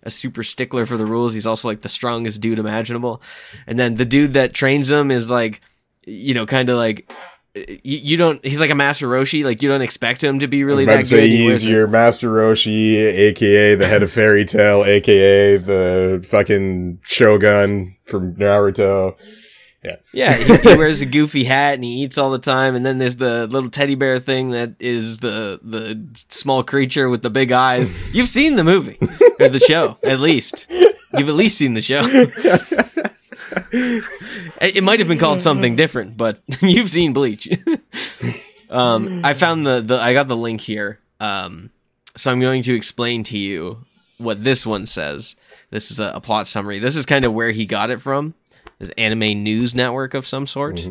a 0.04 0.10
super 0.10 0.42
stickler 0.42 0.86
for 0.86 0.96
the 0.96 1.06
rules. 1.06 1.34
He's 1.34 1.46
also 1.46 1.68
like 1.68 1.80
the 1.80 1.88
strongest 1.88 2.40
dude 2.40 2.58
imaginable. 2.58 3.20
And 3.66 3.78
then 3.78 3.96
the 3.96 4.04
dude 4.04 4.34
that 4.34 4.52
trains 4.52 4.90
him 4.90 5.10
is 5.10 5.28
like, 5.28 5.60
you 6.04 6.34
know, 6.34 6.46
kind 6.46 6.70
of 6.70 6.76
like. 6.76 7.10
You, 7.56 7.76
you 7.82 8.16
don't. 8.16 8.44
He's 8.44 8.58
like 8.58 8.70
a 8.70 8.74
Master 8.74 9.06
Roshi. 9.06 9.44
Like 9.44 9.62
you 9.62 9.68
don't 9.68 9.80
expect 9.80 10.24
him 10.24 10.40
to 10.40 10.48
be 10.48 10.62
I 10.62 10.64
was 10.64 10.72
really 10.72 10.84
that 10.86 10.96
to 10.96 11.04
say 11.04 11.28
good. 11.28 11.30
He's 11.30 11.64
your 11.64 11.86
Master 11.86 12.28
Roshi, 12.28 12.96
aka 12.96 13.76
the 13.76 13.86
head 13.86 14.02
of 14.02 14.10
Fairy 14.10 14.44
Tail, 14.44 14.84
aka 14.84 15.58
the 15.58 16.26
fucking 16.28 16.98
Shogun 17.04 17.94
from 18.06 18.34
Naruto, 18.34 19.16
Yeah. 19.84 19.96
Yeah, 20.12 20.34
he, 20.34 20.56
he 20.56 20.76
wears 20.78 21.02
a 21.02 21.06
goofy 21.06 21.44
hat 21.44 21.74
and 21.74 21.84
he 21.84 22.02
eats 22.02 22.16
all 22.16 22.30
the 22.30 22.38
time. 22.38 22.74
And 22.74 22.86
then 22.86 22.98
there's 22.98 23.16
the 23.16 23.46
little 23.46 23.70
teddy 23.70 23.94
bear 23.94 24.18
thing 24.18 24.50
that 24.52 24.74
is 24.80 25.20
the 25.20 25.60
the 25.62 26.02
small 26.28 26.64
creature 26.64 27.08
with 27.08 27.22
the 27.22 27.30
big 27.30 27.52
eyes. 27.52 27.90
You've 28.14 28.30
seen 28.30 28.56
the 28.56 28.64
movie 28.64 28.98
or 29.38 29.48
the 29.48 29.60
show, 29.60 29.98
at 30.02 30.20
least. 30.20 30.66
You've 30.70 31.28
at 31.28 31.34
least 31.34 31.58
seen 31.58 31.74
the 31.74 31.82
show. 31.82 32.02
it 33.72 34.76
it 34.76 34.82
might 34.82 35.00
have 35.00 35.08
been 35.08 35.18
called 35.18 35.42
something 35.42 35.76
different, 35.76 36.16
but 36.16 36.40
you've 36.60 36.90
seen 36.90 37.12
Bleach. 37.12 37.48
um, 38.70 39.24
I 39.24 39.34
found 39.34 39.66
the, 39.66 39.80
the 39.80 39.96
I 40.00 40.12
got 40.12 40.28
the 40.28 40.36
link 40.36 40.60
here. 40.60 40.98
Um, 41.20 41.70
so 42.16 42.32
I'm 42.32 42.40
going 42.40 42.62
to 42.64 42.74
explain 42.74 43.22
to 43.24 43.38
you 43.38 43.84
what 44.18 44.42
this 44.42 44.64
one 44.64 44.86
says. 44.86 45.36
This 45.70 45.90
is 45.90 46.00
a, 46.00 46.12
a 46.14 46.20
plot 46.20 46.46
summary. 46.46 46.78
This 46.78 46.96
is 46.96 47.06
kind 47.06 47.24
of 47.24 47.32
where 47.32 47.50
he 47.50 47.66
got 47.66 47.90
it 47.90 48.00
from. 48.00 48.34
This 48.84 48.94
anime 48.98 49.42
news 49.42 49.74
network 49.74 50.14
of 50.14 50.26
some 50.26 50.46
sort. 50.46 50.86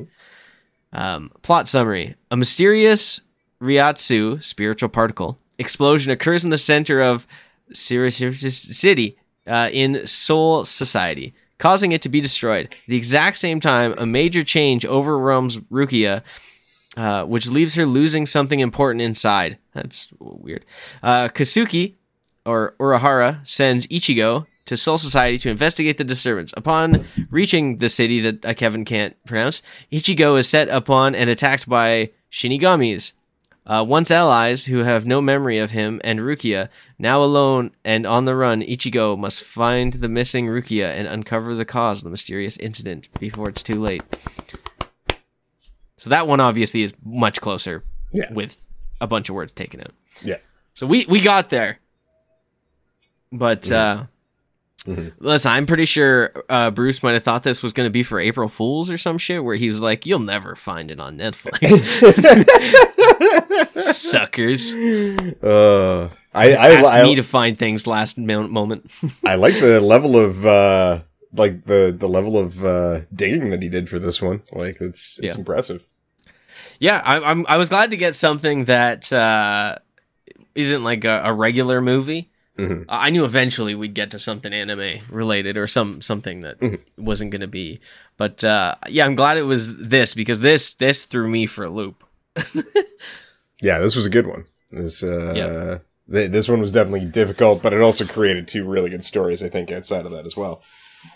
Um, 0.92 1.32
plot 1.42 1.68
summary: 1.68 2.16
A 2.32 2.38
mysterious 2.38 3.22
Ryatsu 3.62 4.44
spiritual 4.44 4.90
particle 4.90 5.38
explosion 5.58 6.12
occurs 6.12 6.44
in 6.44 6.50
the 6.50 6.58
center 6.58 7.02
of 7.02 7.26
Sirius 7.72 8.18
City 8.18 9.18
uh, 9.48 9.70
in 9.72 10.06
Soul 10.06 10.66
Society, 10.66 11.34
causing 11.58 11.92
it 11.92 12.02
to 12.02 12.10
be 12.10 12.22
destroyed. 12.22 12.76
the 12.88 12.98
exact 12.98 13.38
same 13.38 13.60
time, 13.60 13.94
a 13.98 14.06
major 14.06 14.44
change 14.44 14.86
overwhelms 14.86 15.58
Rukia, 15.58 16.24
uh, 16.98 17.24
which 17.26 17.48
leaves 17.48 17.76
her 17.76 17.86
losing 17.86 18.26
something 18.26 18.60
important 18.60 19.02
inside. 19.02 19.58
That's 19.74 20.10
weird. 20.20 20.66
Uh, 21.02 21.30
Kasuki, 21.30 21.96
or 22.46 22.76
Urahara, 22.80 23.46
sends 23.48 23.88
Ichigo 23.88 24.46
to 24.66 24.78
Soul 24.78 24.98
Society 24.98 25.38
to 25.40 25.50
investigate 25.50 25.98
the 25.98 26.04
disturbance. 26.04 26.54
Upon 26.56 27.06
reaching 27.30 27.78
the 27.78 27.90
city 27.90 28.20
that 28.22 28.46
uh, 28.46 28.54
Kevin 28.54 28.86
can't 28.86 29.16
pronounce, 29.26 29.62
Ichigo 29.92 30.38
is 30.40 30.48
set 30.48 30.70
upon 30.70 31.16
and 31.16 31.30
attacked 31.30 31.68
by 31.68 32.12
Shinigamis. 32.32 33.14
Uh, 33.66 33.84
once 33.88 34.12
allies 34.12 34.66
who 34.66 34.80
have 34.80 35.06
no 35.06 35.22
memory 35.22 35.58
of 35.58 35.72
him 35.72 36.02
and 36.04 36.20
Rukia, 36.20 36.68
now 37.00 37.24
alone 37.24 37.72
and 37.86 38.06
on 38.06 38.26
the 38.26 38.36
run, 38.36 38.62
Ichigo 38.62 39.18
must 39.18 39.42
find 39.42 39.94
the 39.94 40.10
missing 40.10 40.48
Rukia 40.48 40.88
and 40.90 41.08
uncover 41.08 41.56
the 41.56 41.64
cause 41.64 42.00
of 42.00 42.04
the 42.04 42.10
mysterious 42.10 42.58
incident 42.58 43.08
before 43.20 43.48
it's 43.50 43.64
too 43.64 43.80
late. 43.82 44.04
So 45.98 46.10
that 46.10 46.28
one 46.28 46.42
obviously 46.42 46.82
is 46.84 46.94
much 47.06 47.40
closer 47.40 47.84
Yeah. 48.12 48.32
with 48.34 48.66
a 49.00 49.08
bunch 49.08 49.30
of 49.30 49.36
words 49.36 49.54
taken 49.54 49.80
out. 49.80 49.94
Yeah. 50.22 50.38
So 50.74 50.86
we 50.86 51.06
we 51.08 51.22
got 51.22 51.50
there. 51.50 51.80
But 53.32 53.72
uh 53.72 54.06
listen, 55.20 55.52
I'm 55.52 55.66
pretty 55.66 55.86
sure 55.86 56.32
uh, 56.50 56.70
Bruce 56.72 57.02
might 57.04 57.14
have 57.14 57.24
thought 57.24 57.44
this 57.44 57.64
was 57.64 57.74
going 57.74 57.88
to 57.88 57.92
be 57.92 58.04
for 58.04 58.20
April 58.20 58.50
Fools 58.50 58.90
or 58.90 58.98
some 58.98 59.18
shit, 59.18 59.44
where 59.44 59.56
he 59.56 59.68
was 59.68 59.82
like, 59.82 60.06
"You'll 60.06 60.20
never 60.20 60.56
find 60.56 60.92
it 60.92 61.00
on 61.00 61.18
Netflix." 61.18 61.62
Suckers! 63.94 64.74
Uh, 64.74 66.10
I 66.34 66.54
I, 66.54 66.72
Ask 66.74 66.92
I, 66.92 67.04
me 67.04 67.16
to 67.16 67.24
find 67.24 67.58
things 67.58 67.88
last 67.88 68.18
mo- 68.18 68.48
moment. 68.48 68.92
I 69.26 69.36
like 69.36 69.60
the 69.60 69.82
level 69.82 70.18
of 70.18 70.46
uh 70.46 71.02
like 71.34 71.66
the 71.66 71.96
the 71.98 72.08
level 72.08 72.38
of 72.38 72.64
uh 72.64 73.02
digging 73.14 73.50
that 73.52 73.62
he 73.62 73.70
did 73.70 73.90
for 73.90 74.00
this 74.00 74.22
one. 74.22 74.42
Like 74.52 74.82
it's 74.82 75.18
it's 75.20 75.34
Yeah. 75.36 75.40
impressive. 75.40 75.84
yeah, 76.80 77.02
I, 77.06 77.20
I'm. 77.24 77.46
I 77.48 77.58
was 77.58 77.70
glad 77.70 77.92
to 77.92 77.98
get 77.98 78.16
something 78.16 78.66
that 78.66 79.12
uh, 79.14 79.78
isn't 80.56 80.84
like 80.84 81.06
a, 81.06 81.22
a 81.26 81.34
regular 81.34 81.82
movie. 81.82 82.30
Mhm. 82.58 82.86
I 82.88 83.10
knew 83.10 83.26
eventually 83.26 83.74
we'd 83.74 83.96
get 83.96 84.12
to 84.12 84.20
something 84.20 84.54
anime 84.54 85.00
related 85.10 85.58
or 85.58 85.66
some 85.68 86.02
something 86.02 86.42
that 86.42 86.60
Mm-hmm. 86.60 87.04
wasn't 87.06 87.32
going 87.32 87.42
to 87.42 87.48
be. 87.48 87.80
But 88.16 88.44
uh, 88.44 88.76
yeah, 88.90 89.06
I'm 89.06 89.16
glad 89.16 89.38
it 89.38 89.44
was 89.44 89.76
this 89.78 90.14
because 90.14 90.40
this 90.42 90.76
this 90.76 91.06
threw 91.06 91.28
me 91.28 91.46
for 91.48 91.64
a 91.64 91.70
loop. 91.70 92.04
Yeah, 93.62 93.80
this 93.80 93.96
was 93.96 94.06
a 94.06 94.10
good 94.10 94.28
one. 94.28 94.46
This 94.72 95.04
uh 95.04 95.34
Yep. 95.36 95.86
th- 96.12 96.32
this 96.32 96.50
one 96.50 96.60
was 96.62 96.72
definitely 96.72 97.06
difficult, 97.06 97.62
but 97.62 97.72
it 97.74 97.82
also 97.82 98.06
created 98.06 98.48
two 98.48 98.66
really 98.66 98.90
good 98.90 99.04
stories. 99.06 99.42
I 99.42 99.48
think 99.50 99.72
outside 99.72 100.06
of 100.06 100.12
that 100.12 100.26
as 100.26 100.36
well. 100.36 100.62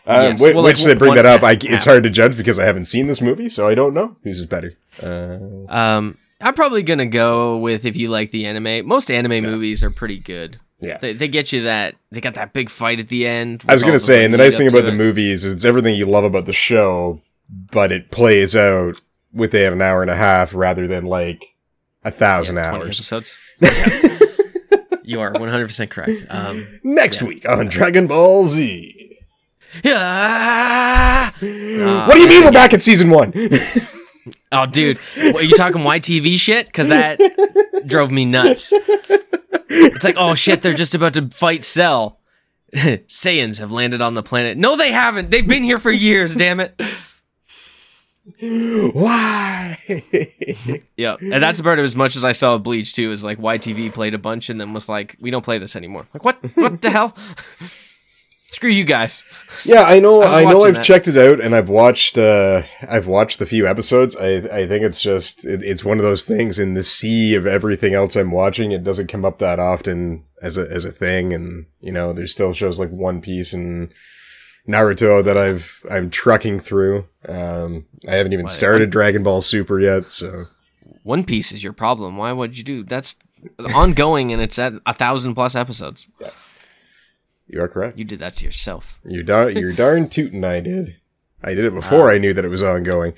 Um, 0.06 0.21
Yes, 0.32 0.39
whi- 0.41 0.54
well, 0.54 0.63
which 0.63 0.80
like, 0.82 0.91
to 0.93 0.95
bring 0.95 1.15
that 1.15 1.26
up, 1.26 1.43
I, 1.43 1.58
it's 1.62 1.86
hard 1.86 2.04
to 2.04 2.10
judge 2.10 2.38
because 2.38 2.58
I 2.60 2.63
haven't 2.65 2.86
seen 2.86 3.08
this 3.08 3.21
movie, 3.21 3.50
so 3.50 3.67
I 3.67 3.76
don't 3.76 3.93
know 3.93 4.15
whose 4.23 4.39
is 4.39 4.45
better. 4.45 4.73
Uh, 5.04 5.38
Um, 5.69 6.17
I'm 6.39 6.54
probably 6.54 6.84
gonna 6.84 7.06
go 7.06 7.58
with 7.58 7.84
if 7.86 7.95
you 7.97 8.10
like 8.10 8.32
the 8.32 8.45
anime. 8.45 8.88
Most 8.88 9.10
anime 9.12 9.43
movies 9.43 9.84
are 9.84 9.89
pretty 9.91 10.19
good. 10.19 10.60
Yeah, 10.79 10.97
They, 10.97 11.13
they 11.13 11.27
get 11.27 11.51
you 11.51 11.63
that 11.63 11.95
they 12.11 12.21
got 12.21 12.35
that 12.35 12.53
big 12.53 12.69
fight 12.69 12.99
at 12.99 13.09
the 13.09 13.25
end. 13.27 13.63
I 13.67 13.73
was 13.73 13.83
gonna 13.83 13.97
say, 13.99 14.23
and 14.25 14.33
the 14.33 14.37
nice 14.37 14.55
thing 14.55 14.67
about 14.67 14.85
the 14.85 14.91
it. 14.91 14.95
movies 14.95 15.43
is 15.45 15.53
it's 15.53 15.65
everything 15.65 15.95
you 15.95 16.05
love 16.05 16.23
about 16.23 16.45
the 16.45 16.53
show, 16.53 17.21
but 17.49 17.91
it 17.91 18.11
plays 18.11 18.55
out 18.55 19.01
within 19.33 19.73
an 19.73 19.81
hour 19.81 20.01
and 20.01 20.11
a 20.11 20.15
half 20.15 20.53
rather 20.53 20.87
than 20.87 21.05
like 21.05 21.55
a 22.03 22.11
thousand 22.11 22.55
Yeah, 22.57 22.73
hours. 22.73 22.97
episodes. 22.97 23.37
you 25.03 25.19
are 25.19 25.31
100 25.31 25.67
percent 25.67 25.89
correct. 25.91 26.25
Um, 26.29 26.79
Next 26.83 27.21
week 27.23 27.47
on 27.49 27.67
Dragon 27.67 28.07
Ball 28.07 28.45
Z. 28.45 29.17
yeah. 29.83 31.31
what 31.31 32.13
do 32.13 32.19
you 32.19 32.27
mean 32.27 32.43
we're 32.45 32.51
back 32.51 32.73
at 32.73 32.81
season 32.81 33.09
one? 33.09 33.33
Oh, 34.51 34.65
dude, 34.65 34.97
what, 35.17 35.35
are 35.37 35.41
you 35.43 35.55
talking 35.55 35.81
YTV 35.81 36.35
shit? 36.37 36.67
Because 36.67 36.87
that 36.87 37.19
drove 37.85 38.11
me 38.11 38.25
nuts. 38.25 38.71
It's 39.77 40.03
like, 40.03 40.15
oh 40.17 40.35
shit, 40.35 40.61
they're 40.61 40.73
just 40.73 40.95
about 40.95 41.13
to 41.13 41.29
fight 41.29 41.65
Cell. 41.65 42.19
Saiyans 42.73 43.59
have 43.59 43.71
landed 43.71 44.01
on 44.01 44.13
the 44.13 44.23
planet. 44.23 44.57
No, 44.57 44.75
they 44.75 44.91
haven't. 44.91 45.31
They've 45.31 45.47
been 45.47 45.63
here 45.63 45.79
for 45.79 45.91
years. 45.91 46.35
Damn 46.35 46.59
it. 46.59 46.79
Why? 48.93 49.77
Yeah, 50.97 51.15
and 51.21 51.43
that's 51.43 51.59
about 51.59 51.77
as 51.77 51.95
much 51.95 52.15
as 52.15 52.25
I 52.25 52.31
saw 52.31 52.55
of 52.55 52.63
Bleach 52.63 52.95
too. 52.95 53.11
Is 53.11 53.23
like 53.23 53.37
YTV 53.37 53.93
played 53.93 54.15
a 54.15 54.17
bunch 54.17 54.49
and 54.49 54.59
then 54.59 54.73
was 54.73 54.89
like, 54.89 55.15
we 55.21 55.29
don't 55.29 55.45
play 55.45 55.59
this 55.59 55.75
anymore. 55.75 56.07
Like 56.11 56.23
what? 56.25 56.37
What 56.55 56.81
the 56.81 56.89
hell? 56.89 57.15
Screw 58.49 58.69
you 58.69 58.86
guys. 58.86 59.23
yeah, 59.65 59.83
I 59.83 59.99
know. 59.99 60.21
I 60.23 60.41
I, 60.41 60.43
know. 60.45 60.63
I've 60.63 60.75
that. 60.75 60.83
checked 60.83 61.07
it 61.07 61.17
out, 61.17 61.41
and 61.41 61.53
I've 61.53 61.69
watched. 61.69 62.17
Uh, 62.17 62.63
I've 62.89 63.05
watched 63.07 63.39
the 63.39 63.45
few 63.45 63.67
episodes. 63.67 64.15
I 64.15 64.36
I 64.36 64.67
think 64.67 64.83
it's 64.83 65.01
just 65.01 65.45
it, 65.45 65.62
it's 65.63 65.83
one 65.83 65.97
of 65.97 66.03
those 66.03 66.23
things 66.23 66.57
in 66.57 66.73
the 66.73 66.83
sea 66.83 67.36
of 67.36 67.45
everything 67.45 67.93
else 67.93 68.15
I'm 68.15 68.31
watching. 68.31 68.71
It 68.71 68.83
doesn't 68.83 69.07
come 69.07 69.25
up 69.25 69.39
that 69.39 69.60
often 69.60 70.23
as 70.41 70.57
a 70.57 70.62
as 70.71 70.86
a 70.86 70.91
thing, 70.91 71.33
and 71.33 71.65
you 71.81 71.91
know, 71.91 72.13
there's 72.13 72.31
still 72.31 72.53
shows 72.53 72.79
like 72.79 72.89
One 72.89 73.19
Piece 73.21 73.51
and 73.53 73.93
Naruto 74.67 75.23
that 75.23 75.38
I've 75.38 75.86
I'm 75.91 76.10
trucking 76.10 76.60
through. 76.60 77.05
Um, 77.27 77.86
I 78.07 78.15
haven't 78.15 78.33
even 78.33 78.47
started 78.47 78.89
Dragon 78.89 79.23
Ball 79.23 79.41
Super 79.41 79.79
yet, 79.79 80.10
so 80.10 80.45
One 81.03 81.25
Piece 81.25 81.51
is 81.51 81.63
your 81.63 81.73
problem. 81.73 82.15
Why 82.15 82.31
would 82.31 82.57
you 82.57 82.63
do 82.63 82.83
that's 82.83 83.17
ongoing 83.75 84.31
and 84.31 84.41
it's 84.41 84.57
at 84.57 84.73
a 84.86 84.93
thousand 84.93 85.36
plus 85.36 85.53
episodes? 85.53 86.07
You 87.47 87.62
are 87.62 87.67
correct. 87.67 87.97
You 87.97 88.05
did 88.05 88.19
that 88.19 88.36
to 88.38 88.45
yourself. 88.45 88.99
You're 89.05 89.23
darn, 89.23 89.55
you're 89.57 89.71
darn 89.86 90.10
tootin' 90.10 90.43
I 90.43 90.60
did. 90.60 90.97
I 91.43 91.53
did 91.53 91.65
it 91.65 91.73
before 91.73 92.10
I 92.10 92.17
knew 92.17 92.33
that 92.33 92.43
it 92.45 92.49
was 92.49 92.63
ongoing. 92.63 93.13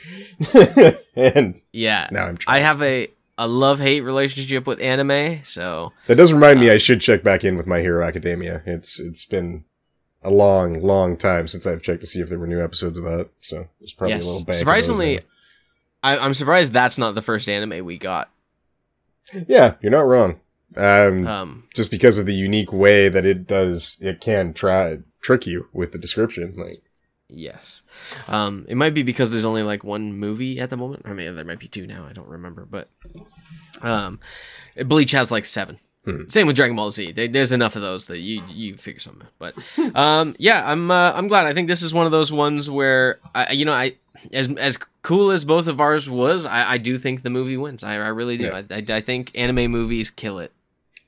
and 1.15 1.61
Yeah. 1.71 2.07
now 2.11 2.25
I'm 2.25 2.37
I 2.47 2.59
have 2.59 2.81
a 2.81 3.07
a 3.37 3.47
love 3.47 3.79
hate 3.79 4.01
relationship 4.01 4.67
with 4.67 4.81
anime, 4.81 5.43
so 5.43 5.93
that 6.07 6.15
does 6.15 6.33
remind 6.33 6.59
me 6.59 6.69
uh, 6.69 6.73
I 6.73 6.77
should 6.77 6.99
check 6.99 7.23
back 7.23 7.45
in 7.45 7.55
with 7.55 7.65
My 7.65 7.79
Hero 7.79 8.05
Academia. 8.05 8.61
It's 8.65 8.99
it's 8.99 9.23
been 9.23 9.63
a 10.21 10.29
long, 10.29 10.81
long 10.81 11.15
time 11.15 11.47
since 11.47 11.65
I've 11.65 11.81
checked 11.81 12.01
to 12.01 12.07
see 12.07 12.19
if 12.19 12.27
there 12.27 12.37
were 12.37 12.47
new 12.47 12.61
episodes 12.61 12.97
of 12.97 13.05
that. 13.05 13.29
So 13.39 13.69
there's 13.79 13.93
probably 13.93 14.15
a 14.15 14.17
little 14.17 14.33
yes. 14.35 14.43
bank. 14.43 14.57
Surprisingly. 14.57 15.21
I, 16.03 16.17
I'm 16.17 16.33
surprised 16.33 16.73
that's 16.73 16.97
not 16.97 17.15
the 17.15 17.21
first 17.21 17.47
anime 17.49 17.85
we 17.85 17.97
got. 17.97 18.29
yeah, 19.47 19.75
you're 19.81 19.91
not 19.91 20.05
wrong. 20.05 20.39
Um, 20.77 21.27
Um, 21.27 21.63
just 21.73 21.91
because 21.91 22.17
of 22.17 22.25
the 22.25 22.33
unique 22.33 22.71
way 22.71 23.09
that 23.09 23.25
it 23.25 23.47
does, 23.47 23.97
it 24.01 24.21
can 24.21 24.53
try 24.53 24.99
trick 25.21 25.47
you 25.47 25.67
with 25.73 25.91
the 25.91 25.97
description. 25.97 26.53
Like, 26.55 26.83
yes. 27.27 27.83
Um, 28.27 28.65
it 28.69 28.75
might 28.75 28.93
be 28.93 29.03
because 29.03 29.31
there's 29.31 29.45
only 29.45 29.63
like 29.63 29.83
one 29.83 30.13
movie 30.13 30.59
at 30.59 30.69
the 30.69 30.77
moment. 30.77 31.03
I 31.05 31.13
mean, 31.13 31.35
there 31.35 31.45
might 31.45 31.59
be 31.59 31.67
two 31.67 31.87
now. 31.87 32.05
I 32.09 32.13
don't 32.13 32.27
remember, 32.27 32.65
but 32.69 32.89
um, 33.81 34.19
Bleach 34.85 35.11
has 35.11 35.31
like 35.31 35.45
seven. 35.45 35.79
Hmm. 36.05 36.29
Same 36.29 36.47
with 36.47 36.55
Dragon 36.55 36.75
Ball 36.75 36.91
Z. 36.91 37.11
They, 37.11 37.27
there's 37.27 37.51
enough 37.51 37.75
of 37.75 37.81
those 37.81 38.05
that 38.05 38.19
you 38.19 38.41
you 38.47 38.77
figure 38.77 39.01
something 39.01 39.23
out. 39.23 39.33
But 39.37 39.95
um, 39.95 40.35
yeah, 40.39 40.63
I'm 40.65 40.89
uh, 40.89 41.11
I'm 41.13 41.27
glad. 41.27 41.45
I 41.45 41.53
think 41.53 41.67
this 41.67 41.81
is 41.81 41.93
one 41.93 42.05
of 42.05 42.11
those 42.11 42.31
ones 42.31 42.69
where 42.69 43.19
I 43.35 43.51
you 43.51 43.65
know 43.65 43.73
I 43.73 43.95
as 44.31 44.49
as 44.53 44.77
cool 45.01 45.31
as 45.31 45.43
both 45.43 45.67
of 45.67 45.81
ours 45.81 46.09
was, 46.09 46.45
I, 46.45 46.73
I 46.73 46.77
do 46.77 46.97
think 46.97 47.23
the 47.23 47.29
movie 47.29 47.57
wins. 47.57 47.83
I, 47.83 47.95
I 47.95 48.07
really 48.09 48.37
do. 48.37 48.45
Yeah. 48.45 48.61
I, 48.69 48.75
I 48.75 48.97
I 48.97 49.01
think 49.01 49.31
anime 49.37 49.69
movies 49.71 50.09
kill 50.09 50.39
it. 50.39 50.53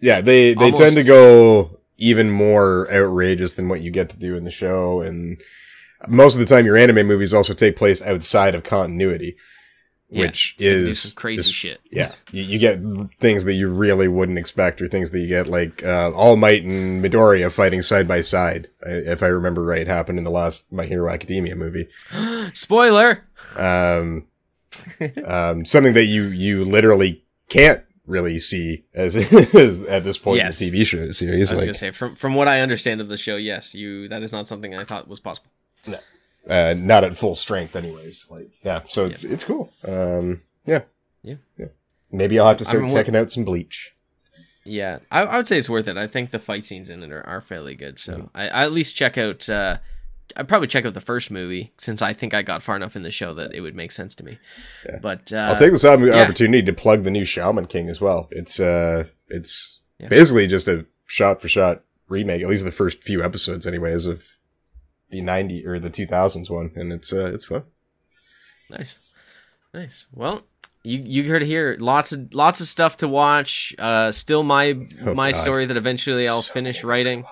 Yeah, 0.01 0.21
they 0.21 0.53
they 0.53 0.65
Almost- 0.65 0.81
tend 0.81 0.95
to 0.95 1.03
go 1.03 1.79
even 1.97 2.29
more 2.31 2.91
outrageous 2.91 3.53
than 3.53 3.69
what 3.69 3.81
you 3.81 3.91
get 3.91 4.09
to 4.09 4.19
do 4.19 4.35
in 4.35 4.43
the 4.43 4.51
show, 4.51 5.01
and 5.01 5.39
most 6.07 6.33
of 6.35 6.39
the 6.39 6.45
time, 6.47 6.65
your 6.65 6.75
anime 6.77 7.05
movies 7.07 7.33
also 7.33 7.53
take 7.53 7.75
place 7.75 8.01
outside 8.01 8.55
of 8.55 8.63
continuity. 8.63 9.35
Yeah, 10.13 10.21
which 10.25 10.55
so 10.57 10.63
they 10.65 10.69
do 10.71 10.77
is 10.87 11.13
crazy 11.15 11.39
is- 11.39 11.49
shit. 11.51 11.79
Yeah, 11.89 12.11
you, 12.33 12.43
you 12.43 12.59
get 12.59 12.79
things 13.21 13.45
that 13.45 13.53
you 13.53 13.69
really 13.69 14.09
wouldn't 14.09 14.37
expect, 14.37 14.81
or 14.81 14.87
things 14.89 15.11
that 15.11 15.19
you 15.19 15.27
get 15.27 15.47
like 15.47 15.85
uh, 15.85 16.11
All 16.13 16.35
Might 16.35 16.63
and 16.63 17.01
Midoriya 17.01 17.49
fighting 17.49 17.81
side 17.81 18.07
by 18.09 18.19
side. 18.21 18.67
If 18.81 19.23
I 19.23 19.27
remember 19.27 19.63
right, 19.63 19.87
happened 19.87 20.17
in 20.17 20.25
the 20.25 20.31
last 20.31 20.69
My 20.69 20.85
Hero 20.85 21.09
Academia 21.09 21.55
movie. 21.55 21.87
Spoiler. 22.53 23.23
Um, 23.57 24.27
um, 25.25 25.63
something 25.65 25.93
that 25.93 26.05
you 26.05 26.23
you 26.23 26.65
literally 26.65 27.23
can't 27.47 27.81
really 28.07 28.39
see 28.39 28.83
as, 28.93 29.15
as 29.55 29.81
at 29.87 30.03
this 30.03 30.17
point 30.17 30.37
Yes. 30.37 30.59
in 30.61 30.71
the 30.71 30.79
TV 30.81 30.85
show 30.85 31.11
series. 31.11 31.49
I 31.49 31.53
was 31.53 31.59
Like, 31.59 31.67
gonna 31.67 31.73
say 31.73 31.91
from 31.91 32.15
from 32.15 32.35
what 32.35 32.47
I 32.47 32.59
understand 32.61 33.01
of 33.01 33.07
the 33.07 33.17
show, 33.17 33.35
yes, 33.35 33.73
you 33.75 34.07
that 34.09 34.23
is 34.23 34.31
not 34.31 34.47
something 34.47 34.75
I 34.75 34.83
thought 34.83 35.07
was 35.07 35.19
possible. 35.19 35.49
No, 35.87 35.99
uh, 36.47 36.73
not 36.77 37.03
at 37.03 37.17
full 37.17 37.35
strength, 37.35 37.75
anyways. 37.75 38.27
Like, 38.29 38.49
yeah, 38.63 38.81
so 38.87 39.05
it's 39.05 39.23
it's 39.23 39.43
cool. 39.43 39.71
Um, 39.87 40.41
yeah, 40.65 40.83
Yeah. 41.23 41.35
yeah. 41.57 41.67
Maybe 42.11 42.37
I'll 42.39 42.47
have 42.49 42.57
to 42.57 42.65
start 42.65 42.89
checking 42.89 43.15
out 43.15 43.31
some 43.31 43.45
Bleach. 43.45 43.93
Yeah, 44.65 44.99
I, 45.09 45.23
I 45.23 45.37
would 45.37 45.47
say 45.47 45.57
it's 45.57 45.69
worth 45.69 45.87
it. 45.87 45.97
I 45.97 46.05
think 46.07 46.29
the 46.31 46.37
fight 46.39 46.67
scenes 46.67 46.89
in 46.89 47.01
it 47.01 47.11
are, 47.11 47.25
are 47.25 47.41
fairly 47.41 47.73
good. 47.73 47.97
So 47.97 48.29
I, 48.35 48.47
I 48.49 48.63
at 48.65 48.71
least 48.71 48.95
check 48.95 49.17
out. 49.17 49.47
Uh, 49.49 49.77
I'd 50.35 50.47
probably 50.47 50.67
check 50.67 50.85
out 50.85 50.93
the 50.93 51.01
first 51.01 51.31
movie 51.31 51.71
since 51.77 52.01
I 52.01 52.13
think 52.13 52.33
I 52.33 52.41
got 52.41 52.61
far 52.63 52.75
enough 52.75 52.95
in 52.95 53.03
the 53.03 53.11
show 53.11 53.33
that 53.33 53.53
it 53.53 53.61
would 53.61 53.75
make 53.75 53.91
sense 53.91 54.15
to 54.15 54.23
me. 54.25 54.37
Yeah. 54.87 54.99
But 55.01 55.31
uh, 55.33 55.47
I'll 55.49 55.55
take 55.55 55.71
this 55.71 55.85
op- 55.85 55.99
yeah. 56.01 56.21
opportunity 56.23 56.63
to 56.63 56.73
plug 56.73 57.03
the 57.03 57.11
new 57.11 57.25
Shaman 57.25 57.65
King 57.67 57.89
as 57.89 57.99
well. 58.01 58.27
It's 58.31 58.59
uh, 58.59 59.05
it's 59.29 59.79
Yeah. 59.99 60.07
basically 60.09 60.47
just 60.47 60.67
a 60.67 60.85
shot 61.05 61.41
for 61.41 61.47
shot 61.49 61.83
remake. 62.07 62.41
At 62.41 62.49
least 62.49 62.65
the 62.65 62.71
first 62.71 63.03
few 63.03 63.23
episodes, 63.23 63.65
anyways, 63.67 64.05
of 64.05 64.23
the 65.09 65.21
ninety 65.21 65.65
or 65.65 65.79
the 65.79 65.89
two 65.89 66.05
thousands 66.05 66.49
one, 66.49 66.71
and 66.75 66.91
it's 66.93 67.11
uh, 67.11 67.31
it's 67.33 67.45
fun. 67.45 67.63
Nice, 68.69 68.99
nice. 69.73 70.07
Well, 70.13 70.43
you 70.83 70.99
you 71.05 71.29
heard 71.29 71.43
it 71.43 71.47
here. 71.47 71.75
Lots 71.79 72.11
of 72.13 72.33
lots 72.33 72.61
of 72.61 72.67
stuff 72.67 72.97
to 72.97 73.07
watch. 73.07 73.75
Uh, 73.77 74.11
still 74.11 74.43
my 74.43 74.87
Oh, 75.05 75.13
my 75.13 75.31
God. 75.33 75.37
story 75.41 75.65
that 75.65 75.75
eventually 75.77 76.27
I'll 76.27 76.41
So 76.41 76.53
finish 76.53 76.83
writing. 76.83 77.25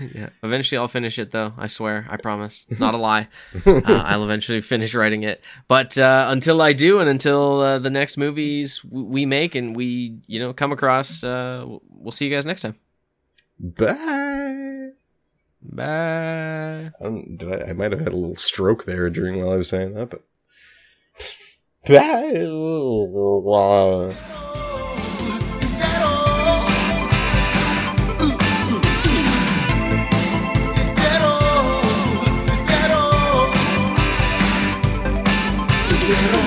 yeah, 0.14 0.30
eventually 0.42 0.78
I'll 0.78 0.88
finish 0.88 1.18
it 1.18 1.30
though. 1.30 1.52
I 1.56 1.66
swear, 1.66 2.06
I 2.08 2.16
promise. 2.16 2.66
It's 2.68 2.80
not 2.80 2.94
a 2.94 2.98
lie. 2.98 3.28
uh, 3.66 3.80
I'll 3.84 4.24
eventually 4.24 4.60
finish 4.60 4.94
writing 4.94 5.22
it. 5.22 5.42
But 5.68 5.96
uh, 5.98 6.26
until 6.28 6.62
I 6.62 6.72
do, 6.72 7.00
and 7.00 7.08
until 7.08 7.60
uh, 7.60 7.78
the 7.78 7.90
next 7.90 8.16
movies 8.16 8.84
we 8.84 9.26
make 9.26 9.54
and 9.54 9.76
we 9.76 10.20
you 10.26 10.40
know 10.40 10.52
come 10.52 10.72
across, 10.72 11.22
uh, 11.24 11.64
we'll 11.88 12.12
see 12.12 12.26
you 12.26 12.34
guys 12.34 12.46
next 12.46 12.62
time. 12.62 12.76
Bye. 13.58 14.90
Bye. 15.62 16.90
I, 17.00 17.24
did 17.36 17.52
I, 17.52 17.70
I 17.70 17.72
might 17.74 17.92
have 17.92 18.00
had 18.00 18.12
a 18.12 18.16
little 18.16 18.36
stroke 18.36 18.84
there 18.84 19.10
during 19.10 19.38
while 19.38 19.52
I 19.52 19.56
was 19.56 19.68
saying 19.68 19.94
that, 19.94 20.10
but. 20.10 20.22
Bye. 21.86 22.44
All? 36.12 36.39